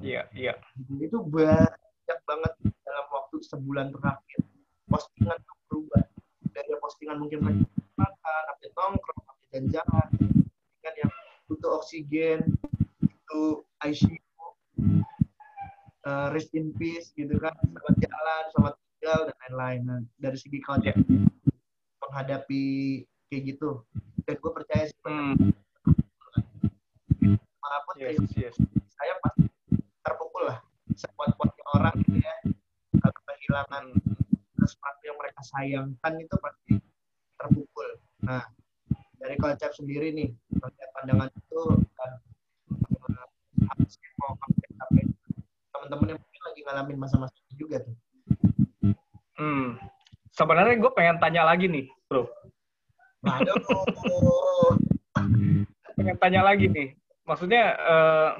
Iya, 0.00 0.22
iya. 0.32 0.54
itu 0.96 1.20
banyak 1.20 2.18
banget 2.24 2.52
dalam 2.64 3.06
waktu 3.12 3.36
sebulan 3.44 3.92
terakhir 3.92 4.40
postingan 4.88 5.36
tuh 5.44 5.56
berubah 5.68 6.02
dari 6.56 6.72
yang 6.72 6.79
postingan 6.90 7.22
mungkin 7.22 7.38
mereka 7.38 7.70
makan, 7.94 8.42
update 8.50 8.74
nongkrong, 8.74 9.22
update 9.30 9.70
jalan-jalan, 9.70 10.08
postingan 10.42 10.94
yang 10.98 11.12
butuh 11.46 11.70
oksigen, 11.78 12.38
butuh 12.98 13.62
ICU, 13.86 14.18
eh, 16.02 16.26
rest 16.34 16.50
in 16.58 16.74
peace 16.74 17.14
gitu 17.14 17.38
kan, 17.38 17.54
selamat 17.62 17.94
jalan, 18.02 18.42
selamat 18.50 18.74
tinggal 18.74 19.20
dan 19.30 19.36
lain-lain. 19.46 19.80
Nah, 19.86 20.00
dari 20.18 20.34
segi 20.34 20.58
konsep 20.66 20.98
menghadapi 22.02 22.64
kayak 23.30 23.42
gitu, 23.54 23.86
dan 24.26 24.34
gue 24.42 24.50
percaya 24.50 24.90
sih 24.90 24.98
Hmm, 25.06 25.54
mana 27.62 27.78
pun 27.86 27.94
yes, 28.02 28.18
yes. 28.34 28.58
saya 28.98 29.14
pasti 29.22 29.46
terpukul 30.02 30.42
lah 30.50 30.58
sekuat-kuatnya 30.98 31.64
orang. 31.70 31.94
gitu 32.02 32.18
ya 32.18 32.34
kalau 32.98 33.20
kehilangan 33.30 33.84
sesuatu 34.58 35.02
yang 35.06 35.16
mereka 35.40 35.56
sayangkan 35.56 36.12
itu 36.20 36.36
pasti 36.36 36.74
terpukul. 37.40 37.88
Nah 38.20 38.44
dari 39.16 39.36
konsep 39.40 39.72
sendiri 39.72 40.12
nih 40.12 40.28
konsep 40.60 40.88
pandangan 40.92 41.32
itu 41.32 41.60
kan 41.96 42.10
harusnya 43.72 44.10
mau 44.20 44.36
sampai 44.36 45.04
teman-teman 45.72 46.06
yang 46.12 46.20
mungkin 46.20 46.42
lagi 46.44 46.60
ngalamin 46.68 46.98
masa-masa 47.00 47.36
itu 47.48 47.64
juga 47.64 47.80
tuh. 47.80 47.96
Hmm. 49.40 49.80
Sebenarnya 50.36 50.76
gue 50.76 50.92
pengen 50.92 51.16
tanya 51.16 51.48
lagi 51.48 51.66
nih, 51.72 51.88
bro. 52.04 52.28
aduh 53.24 53.56
Pengen 55.96 56.16
tanya 56.20 56.40
lagi 56.44 56.68
nih. 56.68 56.96
Maksudnya, 57.24 57.64
eh, 57.76 58.30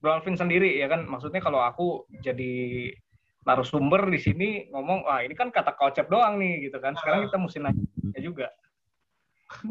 Bro 0.00 0.20
Alvin 0.20 0.36
sendiri 0.36 0.76
ya 0.76 0.88
kan, 0.88 1.08
maksudnya 1.08 1.40
kalau 1.40 1.60
aku 1.64 2.04
jadi 2.20 2.92
narasumber 3.44 4.08
di 4.08 4.20
sini 4.20 4.48
ngomong, 4.72 5.04
wah 5.04 5.20
ini 5.20 5.36
kan 5.36 5.52
kata 5.52 5.76
kocep 5.76 6.08
doang 6.08 6.40
nih 6.40 6.68
gitu 6.68 6.80
kan. 6.80 6.96
Sekarang 6.96 7.28
kita 7.28 7.36
mesti 7.36 7.58
nanya 7.60 8.20
juga. 8.20 8.48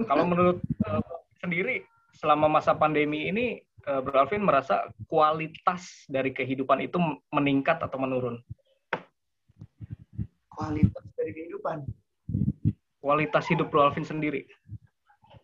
Kalau 0.06 0.26
menurut 0.30 0.62
eh, 0.62 1.02
sendiri, 1.42 1.76
selama 2.14 2.48
masa 2.48 2.78
pandemi 2.78 3.28
ini, 3.28 3.60
eh, 3.62 4.00
Bro 4.00 4.26
Alvin 4.26 4.46
merasa 4.46 4.88
kualitas 5.10 6.06
dari 6.06 6.32
kehidupan 6.32 6.86
itu 6.86 6.98
meningkat 7.34 7.82
atau 7.82 7.98
menurun? 8.00 8.40
kualitas 10.54 11.02
dari 11.18 11.34
kehidupan 11.34 11.82
Kualitas 13.02 13.50
hidup 13.50 13.74
Bro 13.74 13.90
Alvin 13.90 14.06
sendiri. 14.06 14.46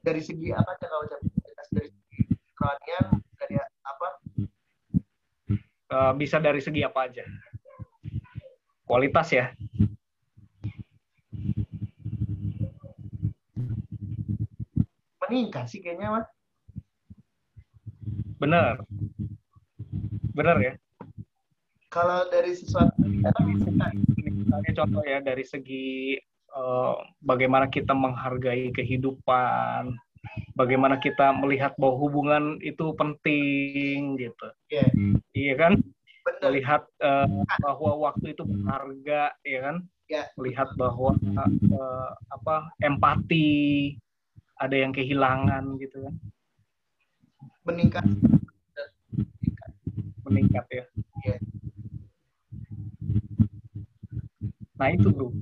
dari 0.06 0.22
segi 0.22 0.54
apa 0.54 0.78
aja 0.78 0.86
kalau 0.86 1.04
kualitas 1.10 1.68
dari 1.74 1.90
segi 1.92 2.20
kerohanian 2.56 3.06
dari 3.36 3.56
apa 3.60 4.08
Eh, 5.90 6.14
bisa 6.22 6.38
dari 6.38 6.62
segi 6.62 6.86
apa 6.86 7.10
aja? 7.10 7.26
Kualitas 8.90 9.30
ya. 9.30 9.54
Meningkat 15.22 15.70
sih 15.70 15.86
kayaknya 15.86 16.10
mah. 16.10 16.26
Bener. 18.42 18.82
Bener 20.34 20.58
ya. 20.58 20.74
Kalau 21.94 22.26
dari 22.34 22.58
sesuatu 22.58 22.98
misalnya 23.06 24.74
contoh 24.74 25.04
ya 25.06 25.22
dari 25.22 25.46
segi 25.46 26.18
uh, 26.54 26.98
bagaimana 27.22 27.70
kita 27.70 27.94
menghargai 27.94 28.74
kehidupan, 28.74 29.94
bagaimana 30.58 30.98
kita 30.98 31.30
melihat 31.38 31.78
bahwa 31.78 31.98
hubungan 31.98 32.58
itu 32.66 32.94
penting 32.98 34.18
gitu. 34.18 34.48
Iya. 34.74 34.86
Iya 35.38 35.54
kan? 35.58 35.74
Bener. 36.40 36.48
Melihat 36.48 36.82
uh, 37.04 37.28
bahwa 37.60 37.92
waktu 38.10 38.32
itu 38.32 38.44
berharga, 38.48 39.36
ya 39.44 39.60
kan? 39.60 39.78
Ya. 40.10 40.24
Melihat 40.40 40.72
bahwa 40.80 41.14
uh, 41.20 42.12
apa 42.34 42.56
empati 42.82 43.94
ada 44.58 44.76
yang 44.76 44.96
kehilangan 44.96 45.76
gitu 45.78 46.08
kan. 46.08 46.16
Meningkat. 47.68 48.04
Meningkat 50.26 50.66
ya. 50.72 50.86
Iya. 51.28 51.38
Nah 54.80 54.90
itu 54.96 55.12
bro. 55.12 55.36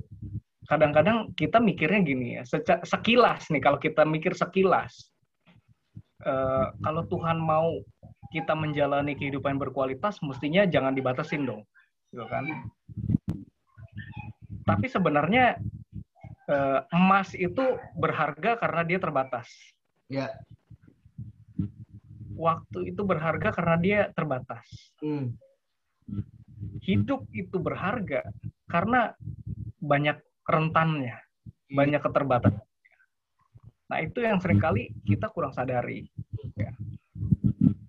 Kadang-kadang 0.68 1.32
kita 1.32 1.64
mikirnya 1.64 2.04
gini 2.04 2.36
ya, 2.36 2.44
sekilas 2.84 3.48
nih 3.48 3.62
kalau 3.64 3.80
kita 3.80 4.04
mikir 4.04 4.36
sekilas, 4.36 5.08
uh, 6.28 6.76
kalau 6.84 7.08
Tuhan 7.08 7.40
mau 7.40 7.80
kita 8.28 8.52
menjalani 8.52 9.16
kehidupan 9.16 9.56
berkualitas, 9.56 10.20
mestinya 10.20 10.68
jangan 10.68 10.92
dibatasin 10.92 11.48
dong, 11.48 11.64
gitu 12.12 12.24
kan? 12.28 12.44
Tapi 14.68 14.86
sebenarnya 14.88 15.56
uh, 16.48 16.80
emas 16.92 17.32
itu 17.32 17.80
berharga 17.96 18.60
karena 18.60 18.82
dia 18.84 18.98
terbatas. 19.00 19.48
Ya. 20.08 20.28
Waktu 22.36 22.94
itu 22.94 23.02
berharga 23.02 23.50
karena 23.50 23.76
dia 23.80 24.00
terbatas. 24.12 24.64
Hmm. 25.00 25.36
Hidup 26.84 27.28
itu 27.32 27.56
berharga 27.60 28.28
karena 28.68 29.16
banyak 29.80 30.20
rentannya, 30.48 31.16
banyak 31.68 32.00
keterbatasan. 32.00 32.64
Nah 33.88 33.98
itu 34.04 34.20
yang 34.20 34.36
sering 34.40 34.60
kali 34.60 34.92
kita 35.08 35.32
kurang 35.32 35.56
sadari. 35.56 36.08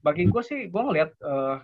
Bagi 0.01 0.27
gue 0.27 0.43
sih, 0.43 0.71
gue 0.71 0.81
ngelihat 0.81 1.11
uh, 1.23 1.59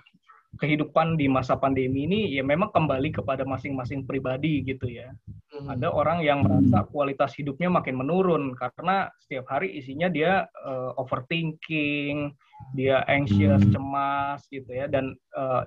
kehidupan 0.56 1.20
di 1.20 1.28
masa 1.28 1.60
pandemi 1.60 2.08
ini 2.08 2.32
ya 2.32 2.44
memang 2.44 2.72
kembali 2.72 3.12
kepada 3.12 3.44
masing-masing 3.44 4.08
pribadi 4.08 4.64
gitu 4.64 4.88
ya. 4.88 5.12
Hmm. 5.52 5.76
Ada 5.76 5.92
orang 5.92 6.24
yang 6.24 6.48
merasa 6.48 6.88
kualitas 6.88 7.36
hidupnya 7.36 7.68
makin 7.68 8.00
menurun 8.00 8.56
karena 8.56 9.12
setiap 9.20 9.52
hari 9.52 9.76
isinya 9.76 10.08
dia 10.08 10.48
uh, 10.64 10.96
overthinking, 10.96 12.32
dia 12.72 13.04
anxious, 13.12 13.64
cemas 13.72 14.44
gitu 14.52 14.72
ya, 14.72 14.88
dan 14.88 15.16
uh, 15.36 15.64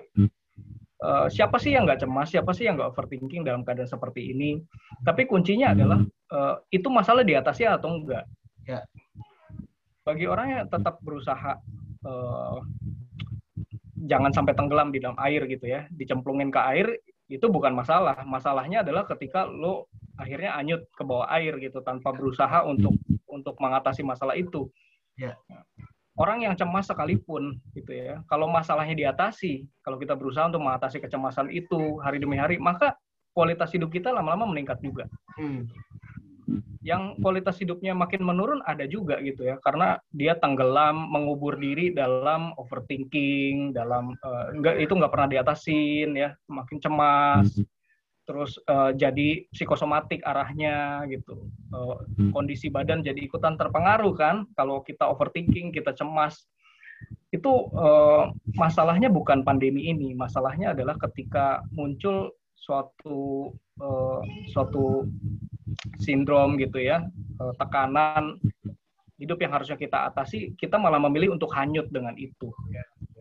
Uh, 0.99 1.31
siapa 1.31 1.63
sih 1.63 1.79
yang 1.79 1.87
nggak 1.87 2.03
cemas, 2.03 2.27
siapa 2.35 2.51
sih 2.51 2.67
yang 2.67 2.75
nggak 2.75 2.91
overthinking 2.91 3.47
dalam 3.47 3.63
keadaan 3.63 3.87
seperti 3.87 4.35
ini? 4.35 4.59
Tapi 5.07 5.31
kuncinya 5.31 5.71
adalah 5.71 6.03
uh, 6.35 6.59
itu 6.75 6.91
masalah 6.91 7.23
diatasi 7.23 7.71
atau 7.71 8.03
enggak. 8.03 8.27
Ya. 8.67 8.83
Bagi 10.03 10.27
orang 10.27 10.47
yang 10.51 10.63
tetap 10.67 10.99
berusaha 10.99 11.55
uh, 12.05 12.61
jangan 14.07 14.31
sampai 14.31 14.55
tenggelam 14.55 14.95
di 14.95 15.03
dalam 15.03 15.19
air 15.23 15.47
gitu 15.51 15.67
ya, 15.67 15.87
dicemplungin 15.91 16.53
ke 16.53 16.61
air 16.61 16.87
itu 17.29 17.47
bukan 17.49 17.75
masalah. 17.75 18.23
Masalahnya 18.25 18.87
adalah 18.87 19.05
ketika 19.09 19.49
lo 19.49 19.91
akhirnya 20.19 20.59
anyut 20.59 20.87
ke 20.95 21.03
bawah 21.07 21.31
air 21.31 21.55
gitu 21.63 21.81
tanpa 21.83 22.11
berusaha 22.15 22.67
untuk 22.67 22.95
untuk 23.29 23.55
mengatasi 23.59 24.03
masalah 24.07 24.35
itu. 24.35 24.71
Ya 25.19 25.35
orang 26.19 26.43
yang 26.43 26.55
cemas 26.59 26.91
sekalipun 26.91 27.63
gitu 27.73 27.95
ya 27.95 28.21
kalau 28.27 28.51
masalahnya 28.51 28.93
diatasi 28.99 29.65
kalau 29.87 29.97
kita 29.97 30.19
berusaha 30.19 30.51
untuk 30.51 30.67
mengatasi 30.67 30.99
kecemasan 30.99 31.49
itu 31.55 32.03
hari 32.03 32.19
demi 32.19 32.35
hari 32.35 32.59
maka 32.59 32.99
kualitas 33.31 33.71
hidup 33.71 33.95
kita 33.95 34.11
lama-lama 34.11 34.51
meningkat 34.51 34.83
juga 34.83 35.07
hmm. 35.39 35.71
Yang 36.81 37.19
kualitas 37.21 37.61
hidupnya 37.61 37.93
makin 37.93 38.25
menurun 38.25 38.65
ada 38.65 38.89
juga 38.89 39.21
gitu 39.21 39.45
ya. 39.45 39.61
Karena 39.61 40.01
dia 40.13 40.35
tenggelam 40.39 40.97
mengubur 41.13 41.61
diri 41.61 41.93
dalam 41.93 42.57
overthinking 42.57 43.77
dalam 43.77 44.17
uh, 44.25 44.55
enggak 44.55 44.81
itu 44.81 44.93
nggak 44.97 45.13
pernah 45.13 45.29
diatasin 45.29 46.11
ya 46.17 46.33
makin 46.49 46.79
cemas. 46.81 47.61
Terus 48.29 48.61
uh, 48.69 48.93
jadi 48.93 49.49
psikosomatik 49.53 50.21
arahnya 50.25 51.05
gitu. 51.09 51.49
Uh, 51.73 52.01
kondisi 52.33 52.69
badan 52.69 53.01
jadi 53.05 53.21
ikutan 53.25 53.57
terpengaruh 53.57 54.13
kan 54.17 54.49
kalau 54.57 54.81
kita 54.85 55.05
overthinking 55.05 55.73
kita 55.73 55.93
cemas. 55.93 56.49
Itu 57.29 57.69
uh, 57.77 58.33
masalahnya 58.57 59.13
bukan 59.13 59.45
pandemi 59.45 59.93
ini 59.93 60.17
masalahnya 60.17 60.73
adalah 60.73 60.97
ketika 60.97 61.61
muncul 61.71 62.33
suatu 62.59 63.53
uh, 63.79 64.21
suatu 64.51 65.07
sindrom 66.03 66.59
gitu 66.59 66.79
ya 66.83 67.03
uh, 67.41 67.53
tekanan 67.57 68.39
hidup 69.19 69.39
yang 69.43 69.53
harusnya 69.55 69.75
kita 69.75 70.11
atasi 70.15 70.55
kita 70.55 70.79
malah 70.79 71.03
memilih 71.03 71.35
untuk 71.35 71.51
hanyut 71.55 71.91
dengan 71.91 72.15
itu 72.15 72.55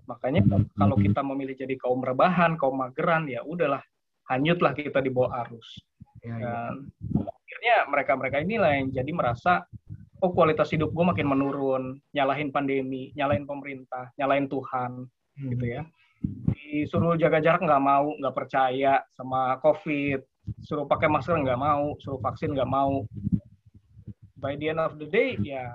makanya 0.07 0.45
kalau 0.77 0.95
kita 0.95 1.19
memilih 1.19 1.57
jadi 1.57 1.75
kaum 1.75 1.99
rebahan 1.99 2.55
kaum 2.55 2.79
mageran 2.79 3.27
ya 3.27 3.43
udahlah 3.43 3.81
hanyutlah 4.27 4.75
kita 4.75 4.99
di 4.99 5.09
bawah 5.11 5.43
arus. 5.47 5.79
Ya, 6.23 6.35
ya. 6.35 6.39
Dan 6.43 6.73
akhirnya 7.23 7.75
mereka-mereka 7.87 8.37
inilah 8.43 8.71
yang 8.75 8.87
jadi 8.91 9.11
merasa, 9.15 9.63
oh 10.19 10.31
kualitas 10.35 10.71
hidup 10.71 10.91
gue 10.91 11.05
makin 11.07 11.27
menurun, 11.27 11.83
nyalahin 12.11 12.51
pandemi, 12.51 13.15
nyalahin 13.15 13.47
pemerintah, 13.47 14.11
nyalahin 14.19 14.47
Tuhan, 14.51 15.07
hmm. 15.07 15.49
gitu 15.55 15.65
ya. 15.65 15.81
Disuruh 16.53 17.15
jaga 17.15 17.39
jarak 17.39 17.63
nggak 17.63 17.83
mau, 17.83 18.11
nggak 18.19 18.35
percaya 18.35 18.99
sama 19.15 19.57
COVID, 19.63 20.19
suruh 20.63 20.87
pakai 20.87 21.07
masker 21.11 21.37
nggak 21.39 21.59
mau, 21.59 21.95
suruh 21.99 22.19
vaksin 22.21 22.53
nggak 22.53 22.69
mau. 22.69 23.03
By 24.37 24.53
the 24.55 24.69
end 24.69 24.81
of 24.81 25.01
the 25.01 25.09
day, 25.09 25.33
ya, 25.41 25.73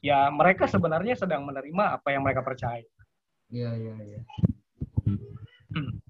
ya 0.00 0.32
mereka 0.32 0.64
sebenarnya 0.64 1.12
sedang 1.12 1.44
menerima 1.44 2.00
apa 2.00 2.08
yang 2.08 2.24
mereka 2.24 2.40
percaya. 2.40 2.84
Iya, 3.52 3.70
iya, 3.76 3.94
iya. 4.00 4.20
Hmm. 5.76 6.00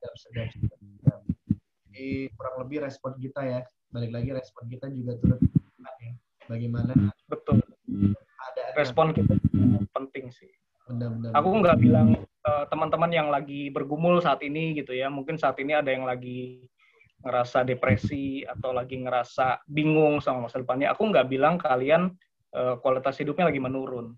Sedap, 0.00 0.14
sedap, 0.16 0.48
sedap 0.48 0.74
jadi 1.94 2.26
kurang 2.34 2.56
lebih 2.66 2.82
respon 2.82 3.14
kita 3.22 3.40
ya 3.46 3.60
balik 3.94 4.10
lagi 4.10 4.34
respon 4.34 4.66
kita 4.66 4.90
juga 4.90 5.14
turut 5.22 5.38
ya 6.02 6.12
bagaimana 6.50 7.14
betul 7.30 7.62
ada 8.50 8.62
respon 8.74 9.14
kita 9.14 9.38
penting 9.94 10.26
sih 10.34 10.50
benar-benar 10.90 11.30
aku 11.38 11.48
nggak 11.62 11.78
bilang 11.78 12.18
uh, 12.44 12.66
teman-teman 12.66 13.14
yang 13.14 13.30
lagi 13.30 13.70
bergumul 13.70 14.18
saat 14.18 14.42
ini 14.42 14.74
gitu 14.74 14.90
ya 14.90 15.06
mungkin 15.06 15.38
saat 15.38 15.54
ini 15.62 15.72
ada 15.78 15.88
yang 15.94 16.02
lagi 16.02 16.66
ngerasa 17.24 17.64
depresi 17.64 18.44
atau 18.44 18.76
lagi 18.76 19.00
ngerasa 19.00 19.64
bingung 19.64 20.20
sama 20.20 20.46
masa 20.46 20.60
depannya 20.60 20.92
aku 20.92 21.08
nggak 21.08 21.26
bilang 21.32 21.56
kalian 21.56 22.12
uh, 22.52 22.76
kualitas 22.84 23.16
hidupnya 23.16 23.48
lagi 23.48 23.58
menurun 23.58 24.12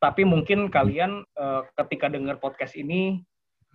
tapi 0.00 0.24
mungkin 0.24 0.72
kalian 0.72 1.22
uh, 1.36 1.62
ketika 1.76 2.08
dengar 2.08 2.40
podcast 2.40 2.72
ini 2.78 3.20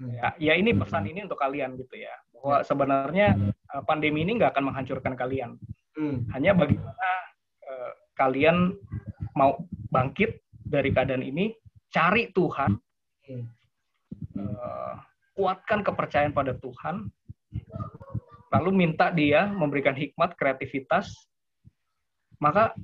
ya, 0.02 0.34
ya 0.42 0.54
ini 0.58 0.74
pesan 0.74 1.06
ini 1.06 1.24
untuk 1.28 1.38
kalian 1.38 1.78
gitu 1.78 2.00
ya 2.00 2.16
bahwa 2.44 2.60
ya. 2.60 2.64
sebenarnya 2.68 3.28
uh, 3.72 3.84
pandemi 3.88 4.28
ini 4.28 4.36
nggak 4.36 4.52
akan 4.52 4.68
menghancurkan 4.68 5.16
kalian. 5.16 5.56
Hmm. 5.96 6.28
Hanya 6.36 6.52
bagaimana 6.52 7.10
uh, 7.64 7.92
kalian 8.20 8.76
mau 9.40 9.64
bangkit 9.88 10.44
dari 10.68 10.92
keadaan 10.92 11.24
ini, 11.24 11.56
cari 11.88 12.36
Tuhan, 12.36 12.76
uh, 14.36 14.96
kuatkan 15.40 15.88
kepercayaan 15.88 16.36
pada 16.36 16.52
Tuhan, 16.60 17.08
lalu 18.54 18.70
minta 18.86 19.10
Dia 19.10 19.50
memberikan 19.50 19.98
hikmat, 19.98 20.38
kreativitas, 20.38 21.26
maka 22.38 22.78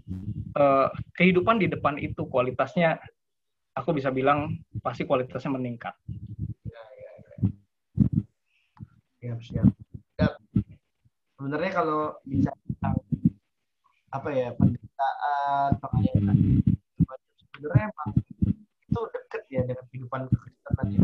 uh, 0.58 0.90
kehidupan 1.14 1.62
di 1.62 1.70
depan 1.70 2.02
itu 2.02 2.26
kualitasnya, 2.26 2.98
aku 3.78 3.94
bisa 3.94 4.10
bilang 4.10 4.58
pasti 4.82 5.06
kualitasnya 5.06 5.54
meningkat. 5.54 5.94
Siap 9.22 9.40
siap. 9.46 9.70
Siap 10.18 10.34
sebenarnya 11.40 11.72
kalau 11.72 12.20
bisa 12.28 12.52
tentang 12.68 13.00
apa 14.12 14.30
ya 14.36 14.52
penderitaan 14.60 15.72
pengayaan 15.80 16.38
sebenarnya 17.40 17.86
emang 17.96 18.12
itu 18.60 19.00
deket 19.16 19.44
ya 19.48 19.62
dengan 19.64 19.86
kehidupan 19.88 20.22
kekristenan 20.28 20.88
ya 21.00 21.04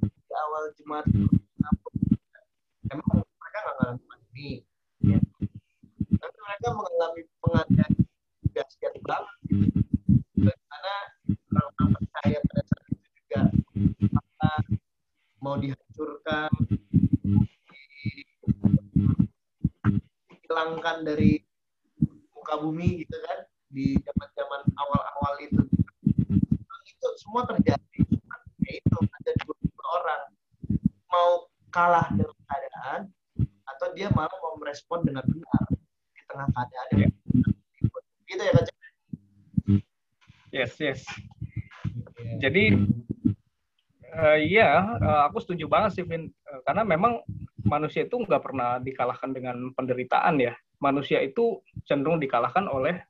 di 0.00 0.34
awal 0.48 0.64
jemaat 0.80 1.06
emang 2.88 3.20
mengalami 3.64 4.00
pandemi. 4.04 4.50
Ya. 5.00 5.18
Tapi 6.20 6.38
mereka 6.44 6.68
mengalami 6.76 7.20
pengalaman 7.40 7.92
kasihan 8.54 8.68
sekian 8.70 8.94
Karena 10.44 10.96
orang-orang 11.50 11.90
percaya 11.96 12.38
pada 12.44 12.62
saat 12.68 12.84
itu 12.92 13.08
juga 13.16 13.42
apa, 14.20 14.52
mau 15.40 15.56
dihancurkan, 15.56 16.50
dihilangkan 20.28 20.96
dari 21.02 21.40
muka 22.36 22.54
bumi 22.60 23.02
gitu 23.02 23.16
kan 23.24 23.38
di 23.72 23.96
zaman-zaman 24.04 24.62
awal-awal 24.76 25.34
itu. 25.40 25.62
Itu 26.84 27.08
semua 27.18 27.48
terjadi. 27.48 28.00
Yaitu 28.64 28.96
ada 28.96 29.32
dua 29.44 29.56
orang 30.00 30.22
mau 31.10 31.30
kalah 31.74 32.06
dengan 32.14 32.33
dia 33.94 34.10
malah 34.12 34.34
mau 34.42 34.58
merespon 34.58 35.06
dengan 35.06 35.24
benar 35.24 35.64
di 36.12 36.22
tengah 36.26 36.48
keadaan 36.52 36.88
yang 36.98 37.12
gitu 38.28 38.42
ya 38.42 38.52
kan 38.52 38.66
yes 40.54 40.74
yes. 40.78 41.02
Jadi 42.38 42.74
uh, 44.14 44.38
iya 44.38 44.96
uh, 44.98 45.22
aku 45.28 45.42
setuju 45.42 45.66
banget 45.66 46.00
sih 46.00 46.04
Vin. 46.06 46.30
Uh, 46.46 46.60
karena 46.64 46.82
memang 46.86 47.20
manusia 47.66 48.06
itu 48.06 48.22
nggak 48.22 48.42
pernah 48.42 48.78
dikalahkan 48.80 49.34
dengan 49.34 49.74
penderitaan 49.74 50.40
ya. 50.40 50.54
Manusia 50.78 51.20
itu 51.22 51.60
cenderung 51.88 52.22
dikalahkan 52.22 52.70
oleh 52.70 53.02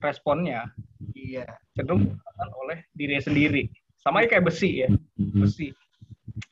responnya. 0.00 0.72
Iya. 1.14 1.46
Cenderung 1.76 2.10
dikalahkan 2.10 2.50
oleh 2.64 2.78
diri 2.92 3.16
sendiri. 3.20 3.62
Sama 4.00 4.22
kayak 4.26 4.46
besi 4.46 4.86
ya. 4.86 4.88
Besi. 5.16 5.72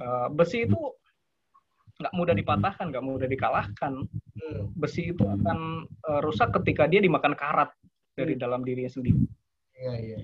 Uh, 0.00 0.28
besi 0.32 0.64
itu 0.64 0.80
mudah 2.14 2.34
dipatahkan 2.38 2.94
nggak 2.94 3.04
mudah 3.04 3.26
dikalahkan 3.26 4.06
hmm. 4.06 4.72
besi 4.78 5.10
itu 5.10 5.26
akan 5.26 5.84
uh, 6.06 6.20
rusak 6.22 6.54
ketika 6.62 6.86
dia 6.86 7.02
dimakan 7.02 7.34
karat 7.34 7.74
dari 8.14 8.38
hmm. 8.38 8.40
dalam 8.40 8.62
dirinya 8.62 8.90
sendiri 8.90 9.18
iya 9.74 9.94
iya 9.98 10.18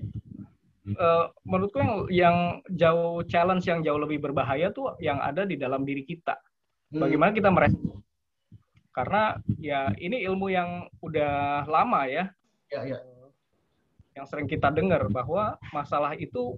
Uh, 0.81 1.29
menurutku 1.45 1.77
yang 1.77 1.93
yang 2.09 2.37
jauh 2.73 3.21
challenge 3.29 3.69
yang 3.69 3.85
jauh 3.85 4.01
lebih 4.01 4.17
berbahaya 4.17 4.73
tuh 4.73 4.97
yang 4.97 5.21
ada 5.21 5.45
di 5.45 5.53
dalam 5.53 5.85
diri 5.85 6.01
kita. 6.01 6.33
Hmm. 6.89 7.05
Bagaimana 7.05 7.31
kita 7.37 7.53
merespon? 7.53 8.01
Karena 8.89 9.37
ya 9.61 9.93
ini 10.01 10.25
ilmu 10.25 10.49
yang 10.49 10.89
udah 11.05 11.63
lama 11.69 12.09
ya. 12.09 12.33
Ya, 12.73 12.81
ya. 12.83 12.99
Yang 14.17 14.25
sering 14.33 14.49
kita 14.49 14.73
dengar 14.73 15.05
bahwa 15.13 15.55
masalah 15.69 16.17
itu 16.17 16.57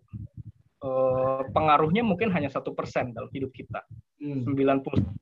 uh, 0.81 1.43
pengaruhnya 1.51 2.01
mungkin 2.01 2.31
hanya 2.31 2.47
satu 2.47 2.71
persen 2.71 3.11
dalam 3.11 3.29
hidup 3.29 3.51
kita. 3.51 3.83
Hmm. 4.23 4.47
90 4.47 4.87
persen 4.87 5.12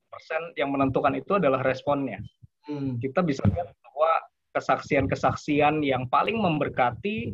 yang 0.56 0.70
menentukan 0.72 1.14
itu 1.18 1.38
adalah 1.38 1.62
responnya. 1.64 2.20
Hmm. 2.68 2.98
Kita 3.02 3.26
bisa 3.26 3.44
lihat 3.50 3.74
bahwa 3.82 4.12
kesaksian-kesaksian 4.54 5.82
yang 5.82 6.06
paling 6.12 6.38
memberkati 6.38 7.34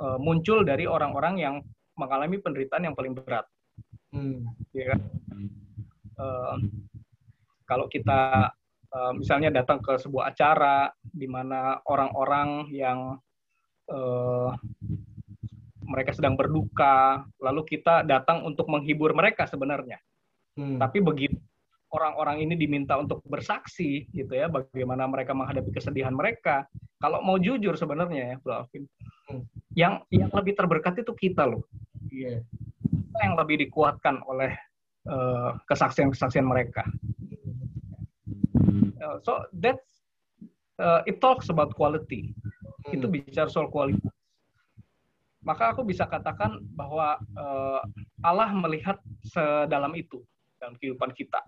uh, 0.00 0.18
muncul 0.18 0.62
dari 0.62 0.86
orang-orang 0.86 1.34
yang 1.38 1.54
mengalami 1.98 2.40
penderitaan 2.40 2.88
yang 2.88 2.96
paling 2.96 3.12
berat. 3.12 3.44
Hmm. 4.14 4.48
Ya? 4.72 4.96
Uh, 6.16 6.56
kalau 7.66 7.88
kita 7.88 8.52
uh, 8.92 9.12
misalnya 9.16 9.52
datang 9.52 9.80
ke 9.80 9.96
sebuah 10.00 10.32
acara 10.32 10.92
di 11.02 11.26
mana 11.28 11.80
orang-orang 11.88 12.68
yang 12.72 13.16
uh, 13.88 14.50
mereka 15.82 16.16
sedang 16.16 16.38
berduka, 16.38 17.26
lalu 17.42 17.66
kita 17.68 18.06
datang 18.06 18.46
untuk 18.46 18.70
menghibur 18.70 19.12
mereka 19.12 19.44
sebenarnya. 19.44 20.00
Hmm. 20.56 20.80
Tapi 20.80 21.00
begitu 21.04 21.36
orang-orang 21.92 22.48
ini 22.48 22.54
diminta 22.56 22.96
untuk 22.96 23.20
bersaksi, 23.28 24.08
gitu 24.16 24.32
ya, 24.32 24.48
bagaimana 24.48 25.04
mereka 25.04 25.36
menghadapi 25.36 25.70
kesedihan 25.76 26.16
mereka. 26.16 26.64
Kalau 26.96 27.20
mau 27.20 27.36
jujur 27.36 27.76
sebenarnya 27.76 28.34
ya, 28.34 28.36
Bro 28.40 28.64
Alvin, 28.64 28.88
hmm. 29.28 29.44
yang 29.76 30.00
yang 30.08 30.32
lebih 30.32 30.56
terberkat 30.56 31.04
itu 31.04 31.12
kita 31.12 31.44
loh. 31.44 31.68
Yeah. 32.08 32.40
Kita 32.88 33.20
yang 33.20 33.36
lebih 33.36 33.68
dikuatkan 33.68 34.24
oleh 34.24 34.56
uh, 35.04 35.60
kesaksian-kesaksian 35.68 36.48
mereka. 36.48 36.88
Uh, 39.02 39.20
so 39.20 39.44
that's 39.52 40.08
uh, 40.80 41.04
it 41.04 41.20
talks 41.20 41.52
about 41.52 41.76
quality. 41.76 42.32
Hmm. 42.88 42.96
Itu 42.96 43.12
bicara 43.12 43.52
soal 43.52 43.68
kualitas. 43.68 44.08
Maka 45.42 45.74
aku 45.74 45.82
bisa 45.82 46.06
katakan 46.06 46.62
bahwa 46.72 47.18
uh, 47.36 47.82
Allah 48.22 48.54
melihat 48.54 48.96
sedalam 49.26 49.92
itu 49.98 50.22
dalam 50.62 50.78
kehidupan 50.78 51.10
kita. 51.10 51.42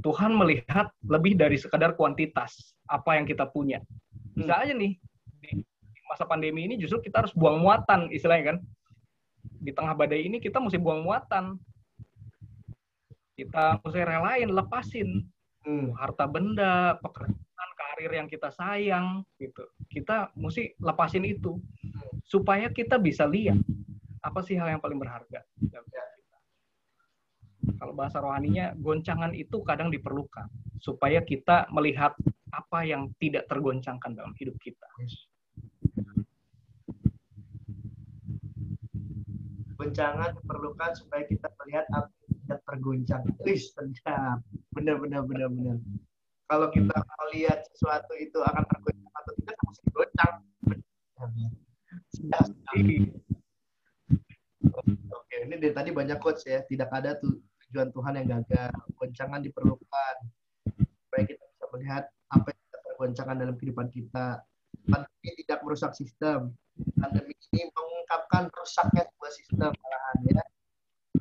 Tuhan 0.00 0.30
melihat 0.38 0.94
lebih 1.02 1.34
dari 1.34 1.58
sekadar 1.58 1.98
kuantitas 1.98 2.78
apa 2.86 3.18
yang 3.18 3.26
kita 3.26 3.50
punya. 3.50 3.82
Bisa 4.38 4.62
aja 4.62 4.70
nih 4.70 4.94
di 5.42 6.00
masa 6.06 6.24
pandemi 6.24 6.70
ini 6.70 6.78
justru 6.78 7.02
kita 7.02 7.26
harus 7.26 7.34
buang 7.34 7.58
muatan 7.58 8.06
istilahnya 8.14 8.54
kan. 8.54 8.58
Di 9.60 9.74
tengah 9.74 9.98
badai 9.98 10.30
ini 10.30 10.38
kita 10.38 10.62
mesti 10.62 10.78
buang 10.78 11.02
muatan. 11.02 11.58
Kita 13.34 13.82
mesti 13.82 14.00
relain, 14.06 14.48
lepasin 14.54 15.26
hmm. 15.66 15.96
harta 15.98 16.24
benda, 16.30 16.96
pekerjaan, 17.02 17.70
karir 17.76 18.12
yang 18.14 18.28
kita 18.30 18.48
sayang 18.54 19.26
gitu. 19.36 19.66
Kita 19.90 20.30
mesti 20.38 20.78
lepasin 20.80 21.26
itu 21.26 21.60
supaya 22.24 22.70
kita 22.70 22.96
bisa 22.96 23.26
lihat 23.26 23.58
apa 24.20 24.44
sih 24.44 24.56
hal 24.56 24.76
yang 24.76 24.80
paling 24.80 25.00
berharga 25.00 25.40
kalau 27.78 27.92
bahasa 27.94 28.18
rohaninya 28.18 28.74
goncangan 28.80 29.36
itu 29.36 29.62
kadang 29.62 29.92
diperlukan 29.92 30.48
supaya 30.80 31.20
kita 31.20 31.68
melihat 31.70 32.16
apa 32.50 32.82
yang 32.82 33.12
tidak 33.22 33.46
tergoncangkan 33.46 34.16
dalam 34.16 34.34
hidup 34.40 34.56
kita. 34.58 34.86
Goncangan 39.78 40.36
diperlukan 40.36 40.90
supaya 40.98 41.24
kita 41.24 41.48
melihat 41.64 41.86
apa 41.94 42.10
yang 42.10 42.36
tidak 42.44 42.60
tergoncang. 42.68 43.22
Wis. 43.46 43.72
Benar, 44.74 44.96
benar, 45.00 45.22
benar, 45.24 45.48
benar. 45.48 45.76
Kalau 46.50 46.68
kita 46.74 46.96
melihat 46.98 47.62
sesuatu 47.70 48.12
itu 48.18 48.38
akan 48.42 48.64
tergoncang 48.66 49.12
atau 49.14 49.32
tidak, 49.38 49.56
harus 49.56 49.78
digoncang. 49.86 50.34
Oke, 55.14 55.34
ini 55.46 55.54
dari 55.56 55.72
tadi 55.72 55.90
banyak 55.94 56.18
quotes 56.20 56.44
ya. 56.44 56.60
Tidak 56.66 56.90
ada 56.90 57.16
tuh 57.16 57.40
tujuan 57.70 57.94
Tuhan 57.94 58.12
yang 58.18 58.26
gagal. 58.42 58.74
Goncangan 58.98 59.40
diperlukan 59.46 60.14
supaya 61.06 61.22
kita 61.22 61.42
bisa 61.46 61.64
melihat 61.70 62.04
apa 62.34 62.48
yang 62.50 62.66
tergoncangkan 62.74 63.36
dalam 63.38 63.54
kehidupan 63.54 63.86
kita. 63.94 64.42
Pandemi 64.90 65.30
tidak 65.38 65.58
merusak 65.62 65.94
sistem. 65.94 66.50
Pandemi 66.98 67.30
ini 67.54 67.70
mengungkapkan 67.70 68.50
rusaknya 68.50 69.06
sebuah 69.06 69.32
sistem 69.38 69.70
malahan 69.70 70.18
ya. 70.26 70.44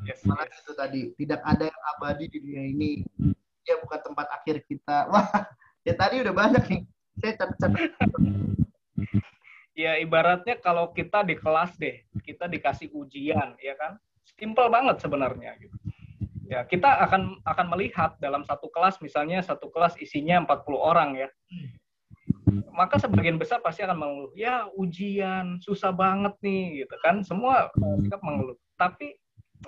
Yes, 0.09 0.25
itu 0.25 0.73
tadi 0.73 1.13
tidak 1.21 1.41
ada 1.45 1.69
yang 1.69 1.81
abadi 1.95 2.25
di 2.25 2.37
dunia 2.41 2.65
ini. 2.65 2.91
Dia 3.61 3.77
bukan 3.77 4.01
tempat 4.01 4.25
akhir 4.41 4.65
kita. 4.65 5.05
Wah, 5.13 5.29
ya 5.85 5.93
tadi 5.93 6.25
udah 6.25 6.33
banyak 6.33 6.65
nih. 6.65 6.81
Saya 7.21 7.33
catat. 7.45 7.71
Ya 9.77 9.95
ibaratnya 10.01 10.59
kalau 10.59 10.91
kita 10.91 11.23
di 11.23 11.37
kelas 11.37 11.77
deh, 11.77 12.03
kita 12.25 12.51
dikasih 12.51 12.91
ujian, 12.91 13.53
ya 13.61 13.77
kan? 13.77 13.95
Simpel 14.35 14.67
banget 14.67 14.99
sebenarnya 15.03 15.55
gitu 15.59 15.78
Ya, 16.49 16.65
kita 16.65 17.05
akan 17.05 17.45
akan 17.45 17.65
melihat 17.69 18.17
dalam 18.17 18.41
satu 18.41 18.73
kelas 18.73 18.97
misalnya 19.05 19.37
satu 19.45 19.69
kelas 19.69 19.93
isinya 20.01 20.41
40 20.49 20.81
orang 20.81 21.09
ya. 21.13 21.29
Maka 22.73 22.97
sebagian 22.97 23.37
besar 23.37 23.61
pasti 23.61 23.85
akan 23.85 23.93
mengeluh, 24.01 24.33
ya 24.33 24.65
ujian 24.73 25.61
susah 25.61 25.93
banget 25.93 26.33
nih 26.41 26.81
gitu 26.81 26.95
kan. 27.05 27.21
Semua 27.21 27.69
sikap 28.01 28.25
mengeluh. 28.25 28.57
Tapi 28.81 29.13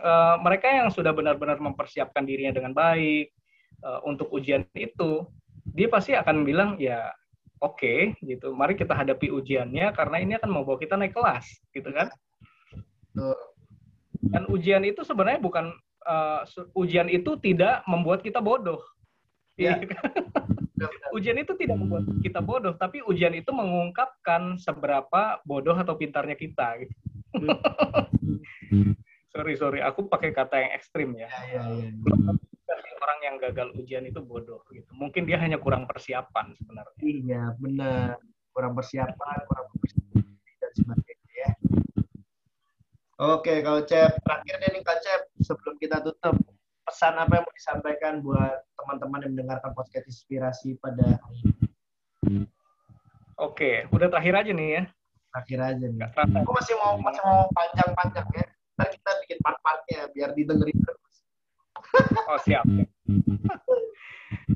uh, 0.02 0.42
mereka 0.42 0.74
yang 0.74 0.90
sudah 0.90 1.14
benar-benar 1.14 1.62
mempersiapkan 1.62 2.26
dirinya 2.26 2.58
dengan 2.58 2.74
baik 2.74 3.30
uh, 3.86 4.02
untuk 4.10 4.34
ujian 4.34 4.66
itu, 4.74 5.30
dia 5.78 5.86
pasti 5.86 6.18
akan 6.18 6.42
bilang 6.42 6.82
ya 6.82 7.14
oke 7.62 7.78
okay, 7.78 8.18
gitu. 8.26 8.58
Mari 8.58 8.74
kita 8.74 8.98
hadapi 8.98 9.30
ujiannya 9.30 9.94
karena 9.94 10.18
ini 10.18 10.34
akan 10.42 10.50
membawa 10.50 10.82
kita 10.82 10.98
naik 10.98 11.14
kelas 11.14 11.46
gitu 11.78 11.94
kan. 11.94 12.10
Dan 14.18 14.50
ujian 14.50 14.82
itu 14.82 15.06
sebenarnya 15.06 15.38
bukan 15.38 15.78
uh, 16.12 16.42
ujian 16.76 17.08
itu 17.08 17.40
tidak 17.40 17.88
membuat 17.88 18.20
kita 18.20 18.44
bodoh. 18.44 18.84
Ya. 19.56 19.80
ujian 21.16 21.38
itu 21.38 21.54
tidak 21.56 21.78
membuat 21.78 22.10
kita 22.26 22.42
bodoh, 22.42 22.74
tapi 22.76 23.06
ujian 23.06 23.32
itu 23.38 23.54
mengungkapkan 23.54 24.58
seberapa 24.58 25.40
bodoh 25.46 25.78
atau 25.78 25.96
pintarnya 25.96 26.36
kita. 26.36 26.84
Gitu. 26.84 26.96
sorry 29.32 29.56
sorry, 29.56 29.80
aku 29.80 30.12
pakai 30.12 30.36
kata 30.36 30.56
yang 30.60 30.72
ekstrim 30.76 31.16
ya. 31.16 31.30
Ya, 31.52 31.64
ya, 31.64 31.88
ya. 31.88 31.90
Orang 33.02 33.20
yang 33.26 33.36
gagal 33.42 33.74
ujian 33.78 34.06
itu 34.06 34.20
bodoh 34.22 34.62
gitu. 34.72 34.90
Mungkin 34.94 35.26
dia 35.26 35.40
hanya 35.40 35.58
kurang 35.58 35.88
persiapan 35.88 36.54
sebenarnya. 36.58 37.00
Iya 37.02 37.44
benar, 37.58 38.18
kurang 38.52 38.74
persiapan, 38.78 39.38
kurang 39.48 39.68
persiapan 39.78 40.24
dan 40.62 40.72
sebagainya 40.76 41.11
ya. 41.11 41.11
Oke, 43.22 43.62
kalau 43.62 43.86
Cep, 43.86 44.18
terakhir 44.26 44.56
deh 44.66 44.70
nih 44.74 44.82
Kak 44.82 44.98
Cep, 45.06 45.22
sebelum 45.46 45.78
kita 45.78 46.02
tutup, 46.02 46.42
pesan 46.90 47.22
apa 47.22 47.38
yang 47.38 47.46
mau 47.46 47.54
disampaikan 47.54 48.14
buat 48.26 48.66
teman-teman 48.74 49.22
yang 49.22 49.32
mendengarkan 49.38 49.78
podcast 49.78 50.10
inspirasi 50.10 50.74
pada 50.82 51.22
hari 51.22 51.38
ini? 51.46 52.50
Oke, 53.38 53.86
udah 53.94 54.10
terakhir 54.10 54.42
aja 54.42 54.52
nih 54.58 54.70
ya. 54.74 54.84
Terakhir 55.38 55.60
aja 55.62 55.86
nih. 55.86 56.02
Aku 56.42 56.50
masih 56.50 56.74
mau 56.82 56.98
masih 56.98 57.22
mau 57.22 57.46
panjang-panjang 57.54 58.26
ya. 58.34 58.46
Ntar 58.82 58.88
kita 58.90 59.12
bikin 59.22 59.38
part-partnya 59.46 60.00
biar 60.18 60.30
didengerin 60.34 60.78
terus. 60.82 61.16
Oh 62.26 62.42
siap. 62.42 62.66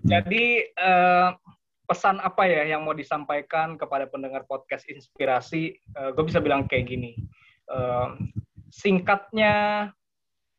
Jadi 0.10 0.74
uh, 0.82 1.38
pesan 1.86 2.18
apa 2.18 2.50
ya 2.50 2.66
yang 2.66 2.82
mau 2.82 2.98
disampaikan 2.98 3.78
kepada 3.78 4.10
pendengar 4.10 4.42
podcast 4.50 4.90
inspirasi? 4.90 5.78
Uh, 5.94 6.18
gue 6.18 6.26
bisa 6.26 6.42
bilang 6.42 6.66
kayak 6.66 6.90
gini. 6.90 7.14
Uh, 7.70 8.18
singkatnya 8.76 9.54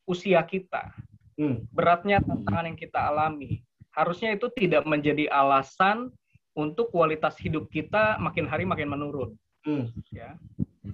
usia 0.09 0.41
kita, 0.49 0.89
hmm. 1.37 1.69
beratnya 1.69 2.25
tantangan 2.25 2.73
yang 2.73 2.79
kita 2.81 3.13
alami, 3.13 3.61
harusnya 3.93 4.33
itu 4.33 4.49
tidak 4.57 4.89
menjadi 4.89 5.29
alasan 5.29 6.09
untuk 6.57 6.89
kualitas 6.89 7.37
hidup 7.37 7.69
kita 7.69 8.17
makin 8.17 8.49
hari 8.49 8.65
makin 8.65 8.89
menurun. 8.89 9.37
Hmm. 9.69 9.93
Ya, 10.09 10.41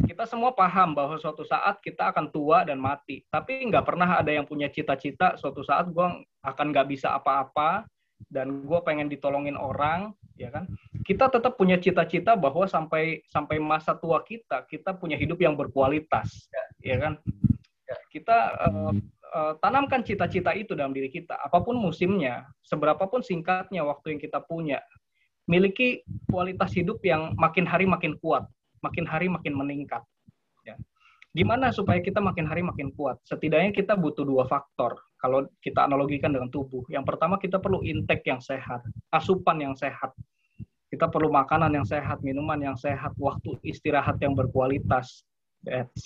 kita 0.08 0.26
semua 0.26 0.50
paham 0.56 0.96
bahwa 0.98 1.14
suatu 1.20 1.46
saat 1.46 1.78
kita 1.78 2.10
akan 2.10 2.32
tua 2.34 2.66
dan 2.66 2.82
mati, 2.82 3.22
tapi 3.30 3.62
nggak 3.70 3.86
pernah 3.86 4.18
ada 4.18 4.34
yang 4.34 4.48
punya 4.48 4.66
cita-cita 4.66 5.38
suatu 5.38 5.62
saat 5.62 5.92
gue 5.92 6.26
akan 6.42 6.66
nggak 6.74 6.88
bisa 6.90 7.14
apa-apa 7.14 7.86
dan 8.32 8.64
gue 8.64 8.80
pengen 8.82 9.12
ditolongin 9.12 9.54
orang, 9.58 10.16
ya 10.40 10.48
kan? 10.48 10.66
Kita 11.04 11.28
tetap 11.28 11.58
punya 11.60 11.76
cita-cita 11.76 12.38
bahwa 12.38 12.64
sampai 12.64 13.20
sampai 13.28 13.60
masa 13.60 13.92
tua 13.98 14.22
kita 14.24 14.64
kita 14.66 14.96
punya 14.96 15.20
hidup 15.20 15.38
yang 15.42 15.52
berkualitas, 15.52 16.48
ya, 16.48 16.64
ya 16.82 16.98
kan? 16.98 17.18
Ya, 17.88 17.96
kita 18.12 18.38
uh, 18.62 18.92
uh, 19.34 19.52
tanamkan 19.58 20.02
cita-cita 20.04 20.54
itu 20.54 20.76
dalam 20.76 20.94
diri 20.94 21.08
kita, 21.08 21.38
apa 21.38 21.62
pun 21.62 21.78
musimnya, 21.78 22.46
seberapapun 22.66 23.22
singkatnya 23.24 23.82
waktu 23.86 24.16
yang 24.16 24.20
kita 24.22 24.38
punya, 24.44 24.78
miliki 25.48 26.06
kualitas 26.30 26.74
hidup 26.74 27.02
yang 27.02 27.34
makin 27.34 27.66
hari 27.66 27.86
makin 27.86 28.14
kuat 28.20 28.46
makin 28.82 29.06
hari 29.06 29.30
makin 29.30 29.54
meningkat. 29.54 30.02
Ya. 30.66 30.76
Gimana 31.32 31.72
supaya 31.72 32.02
kita 32.02 32.18
makin 32.18 32.44
hari 32.44 32.60
makin 32.60 32.92
kuat? 32.92 33.22
Setidaknya 33.24 33.72
kita 33.72 33.96
butuh 33.96 34.26
dua 34.26 34.44
faktor. 34.44 34.98
Kalau 35.16 35.46
kita 35.62 35.86
analogikan 35.86 36.34
dengan 36.34 36.50
tubuh, 36.50 36.82
yang 36.90 37.06
pertama 37.06 37.38
kita 37.38 37.62
perlu 37.62 37.80
intake 37.86 38.26
yang 38.26 38.42
sehat, 38.42 38.82
asupan 39.14 39.62
yang 39.62 39.78
sehat. 39.78 40.10
Kita 40.90 41.08
perlu 41.08 41.32
makanan 41.32 41.72
yang 41.72 41.86
sehat, 41.88 42.20
minuman 42.20 42.58
yang 42.60 42.76
sehat, 42.76 43.16
waktu 43.16 43.56
istirahat 43.64 44.20
yang 44.20 44.36
berkualitas. 44.36 45.24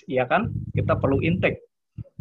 Ya 0.06 0.24
kan? 0.28 0.52
Kita 0.76 0.98
perlu 0.98 1.20
intake. 1.24 1.64